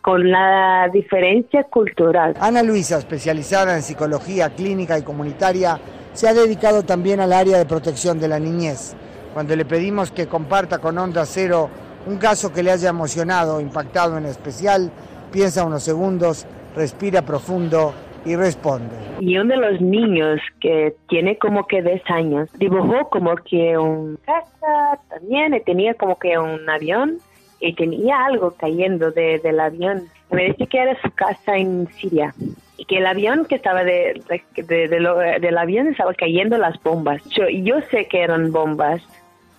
con 0.00 0.30
la 0.30 0.88
diferencia 0.92 1.64
cultural. 1.64 2.34
Ana 2.40 2.64
Luisa, 2.64 2.98
especializada 2.98 3.76
en 3.76 3.82
psicología 3.82 4.50
clínica 4.50 4.98
y 4.98 5.02
comunitaria, 5.02 5.78
se 6.12 6.28
ha 6.28 6.34
dedicado 6.34 6.82
también 6.82 7.20
al 7.20 7.32
área 7.32 7.58
de 7.58 7.66
protección 7.66 8.18
de 8.18 8.28
la 8.28 8.40
niñez. 8.40 8.96
Cuando 9.32 9.54
le 9.54 9.64
pedimos 9.64 10.10
que 10.10 10.26
comparta 10.26 10.78
con 10.78 10.98
Onda 10.98 11.24
Cero 11.24 11.70
un 12.06 12.16
caso 12.18 12.52
que 12.52 12.62
le 12.62 12.70
haya 12.70 12.90
emocionado 12.90 13.60
impactado 13.60 14.16
en 14.18 14.26
especial, 14.26 14.90
piensa 15.32 15.64
unos 15.64 15.82
segundos, 15.82 16.46
respira 16.74 17.22
profundo 17.22 17.94
y 18.24 18.36
responde. 18.36 18.94
Y 19.20 19.38
uno 19.38 19.54
de 19.54 19.60
los 19.60 19.80
niños 19.80 20.40
que 20.60 20.94
tiene 21.08 21.36
como 21.38 21.66
que 21.66 21.82
10 21.82 22.02
años 22.10 22.48
dibujó 22.58 23.08
como 23.10 23.34
que 23.36 23.76
un 23.78 24.18
casa 24.24 24.98
también 25.08 25.54
y 25.54 25.60
tenía 25.60 25.94
como 25.94 26.18
que 26.18 26.38
un 26.38 26.68
avión 26.68 27.18
y 27.60 27.74
tenía 27.74 28.24
algo 28.24 28.52
cayendo 28.52 29.10
del 29.10 29.60
avión. 29.60 30.08
Me 30.30 30.44
dice 30.44 30.66
que 30.66 30.78
era 30.78 31.00
su 31.02 31.10
casa 31.10 31.56
en 31.56 31.88
Siria 31.94 32.34
y 32.76 32.84
que 32.84 32.98
el 32.98 33.06
avión 33.06 33.44
que 33.44 33.56
estaba 33.56 33.84
de, 33.84 34.22
del 34.66 35.58
avión 35.58 35.88
estaba 35.88 36.14
cayendo 36.14 36.56
las 36.56 36.82
bombas. 36.82 37.22
Yo 37.28 37.80
sé 37.90 38.06
que 38.06 38.22
eran 38.22 38.52
bombas 38.52 39.02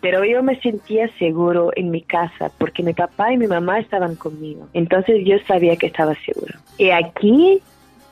pero 0.02 0.26
yo 0.26 0.42
me 0.42 0.60
sentía 0.60 1.08
seguro 1.20 1.72
en 1.76 1.92
mi 1.92 2.02
casa 2.02 2.52
porque 2.58 2.84
mi 2.84 2.94
papá 2.94 3.32
y 3.32 3.38
mi 3.38 3.48
mamá 3.48 3.80
estaban 3.80 4.16
conmigo. 4.16 4.68
Entonces 4.74 5.24
yo 5.26 5.38
sabía 5.48 5.76
que 5.76 5.88
estaba 5.88 6.16
seguro. 6.26 6.54
Y 6.78 6.90
aquí, 6.90 7.62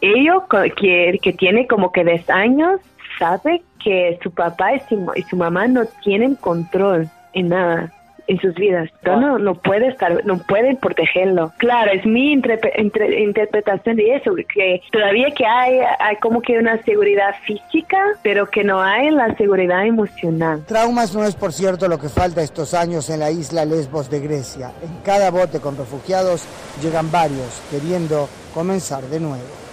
ellos 0.01 0.43
que, 0.77 1.19
que 1.21 1.33
tiene 1.33 1.67
como 1.67 1.91
que 1.91 2.05
10 2.05 2.29
años, 2.29 2.79
sabe 3.17 3.63
que 3.83 4.19
su 4.21 4.31
papá 4.31 4.75
y 4.75 4.79
su, 4.81 5.11
y 5.15 5.23
su 5.23 5.35
mamá 5.35 5.67
no 5.67 5.85
tienen 6.03 6.35
control 6.35 7.09
en 7.33 7.49
nada 7.49 7.93
en 8.29 8.39
sus 8.39 8.53
vidas. 8.55 8.89
No, 9.03 9.39
no 9.39 9.55
puede 9.55 9.87
estar, 9.87 10.23
no 10.25 10.37
pueden 10.37 10.77
protegerlo. 10.77 11.51
Claro, 11.57 11.91
es 11.91 12.05
mi 12.05 12.31
interpretación 12.31 13.95
de 13.95 14.15
eso, 14.15 14.35
que 14.53 14.81
todavía 14.91 15.31
que 15.31 15.45
hay, 15.45 15.79
hay 15.99 16.15
como 16.17 16.41
que 16.41 16.57
una 16.57 16.81
seguridad 16.83 17.35
física, 17.45 17.97
pero 18.21 18.45
que 18.45 18.63
no 18.63 18.81
hay 18.81 19.09
la 19.09 19.35
seguridad 19.35 19.85
emocional. 19.85 20.63
Traumas 20.67 21.15
no 21.15 21.25
es, 21.25 21.35
por 21.35 21.51
cierto, 21.51 21.87
lo 21.87 21.97
que 21.97 22.07
falta 22.07 22.41
estos 22.41 22.73
años 22.73 23.09
en 23.09 23.19
la 23.19 23.31
isla 23.31 23.65
Lesbos 23.65 24.09
de 24.09 24.19
Grecia. 24.19 24.71
En 24.83 25.01
cada 25.03 25.31
bote 25.31 25.59
con 25.59 25.75
refugiados 25.75 26.45
llegan 26.83 27.11
varios 27.11 27.61
queriendo 27.71 28.29
comenzar 28.53 29.03
de 29.05 29.19
nuevo. 29.19 29.68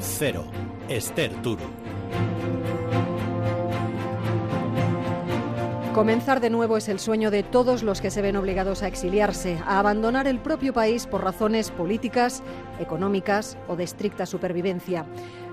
Cero, 0.00 0.44
Esther 0.88 1.32
Turu. 1.42 1.62
Comenzar 5.94 6.40
de 6.40 6.50
nuevo 6.50 6.76
es 6.76 6.88
el 6.88 6.98
sueño 6.98 7.30
de 7.30 7.42
todos 7.42 7.82
los 7.82 8.00
que 8.00 8.10
se 8.10 8.20
ven 8.20 8.36
obligados 8.36 8.82
a 8.82 8.88
exiliarse, 8.88 9.58
a 9.64 9.78
abandonar 9.78 10.26
el 10.26 10.40
propio 10.40 10.74
país 10.74 11.06
por 11.06 11.22
razones 11.22 11.70
políticas, 11.70 12.42
económicas 12.80 13.56
o 13.68 13.76
de 13.76 13.84
estricta 13.84 14.26
supervivencia. 14.26 15.06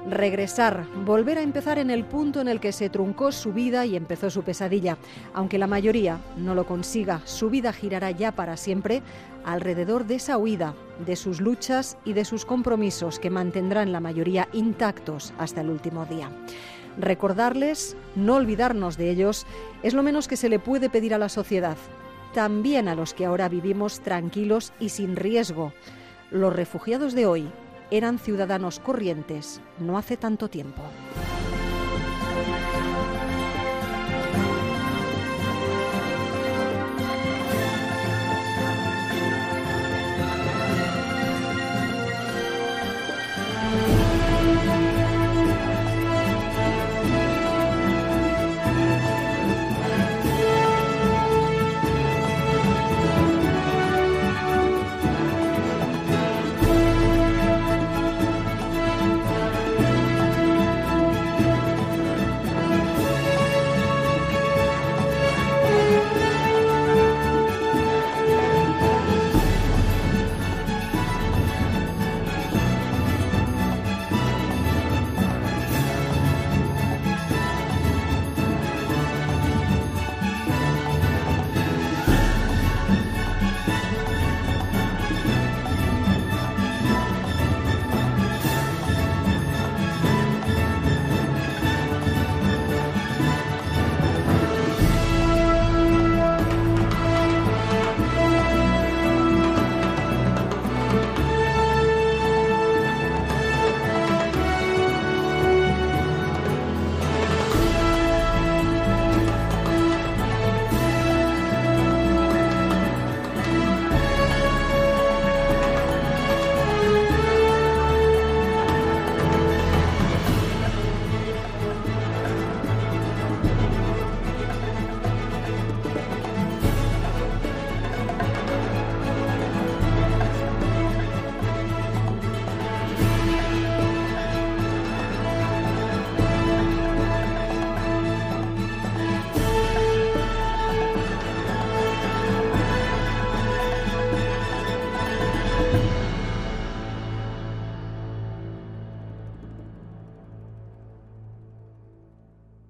Regresar, 0.09 0.85
volver 1.05 1.37
a 1.37 1.43
empezar 1.43 1.79
en 1.79 1.89
el 1.89 2.03
punto 2.03 2.41
en 2.41 2.49
el 2.49 2.59
que 2.59 2.73
se 2.73 2.89
truncó 2.89 3.31
su 3.31 3.53
vida 3.53 3.85
y 3.85 3.95
empezó 3.95 4.29
su 4.29 4.43
pesadilla. 4.43 4.97
Aunque 5.33 5.57
la 5.57 5.65
mayoría 5.65 6.19
no 6.35 6.55
lo 6.55 6.65
consiga, 6.65 7.21
su 7.23 7.49
vida 7.49 7.71
girará 7.71 8.11
ya 8.11 8.33
para 8.33 8.57
siempre 8.57 9.01
alrededor 9.45 10.05
de 10.05 10.15
esa 10.15 10.37
huida, 10.37 10.73
de 11.05 11.15
sus 11.15 11.39
luchas 11.39 11.97
y 12.03 12.11
de 12.11 12.25
sus 12.25 12.43
compromisos 12.43 13.17
que 13.17 13.29
mantendrán 13.29 13.93
la 13.93 14.01
mayoría 14.01 14.49
intactos 14.51 15.33
hasta 15.37 15.61
el 15.61 15.69
último 15.69 16.05
día. 16.05 16.29
Recordarles, 16.97 17.95
no 18.15 18.35
olvidarnos 18.35 18.97
de 18.97 19.09
ellos, 19.09 19.47
es 19.83 19.93
lo 19.93 20.03
menos 20.03 20.27
que 20.27 20.35
se 20.35 20.49
le 20.49 20.59
puede 20.59 20.89
pedir 20.89 21.13
a 21.13 21.17
la 21.17 21.29
sociedad, 21.29 21.77
también 22.33 22.89
a 22.89 22.95
los 22.95 23.13
que 23.13 23.25
ahora 23.25 23.47
vivimos 23.47 24.01
tranquilos 24.01 24.73
y 24.81 24.89
sin 24.89 25.15
riesgo. 25.15 25.71
Los 26.29 26.53
refugiados 26.53 27.13
de 27.13 27.25
hoy 27.25 27.47
eran 27.91 28.19
ciudadanos 28.19 28.79
corrientes 28.79 29.61
no 29.79 29.97
hace 29.97 30.17
tanto 30.17 30.49
tiempo. 30.49 30.81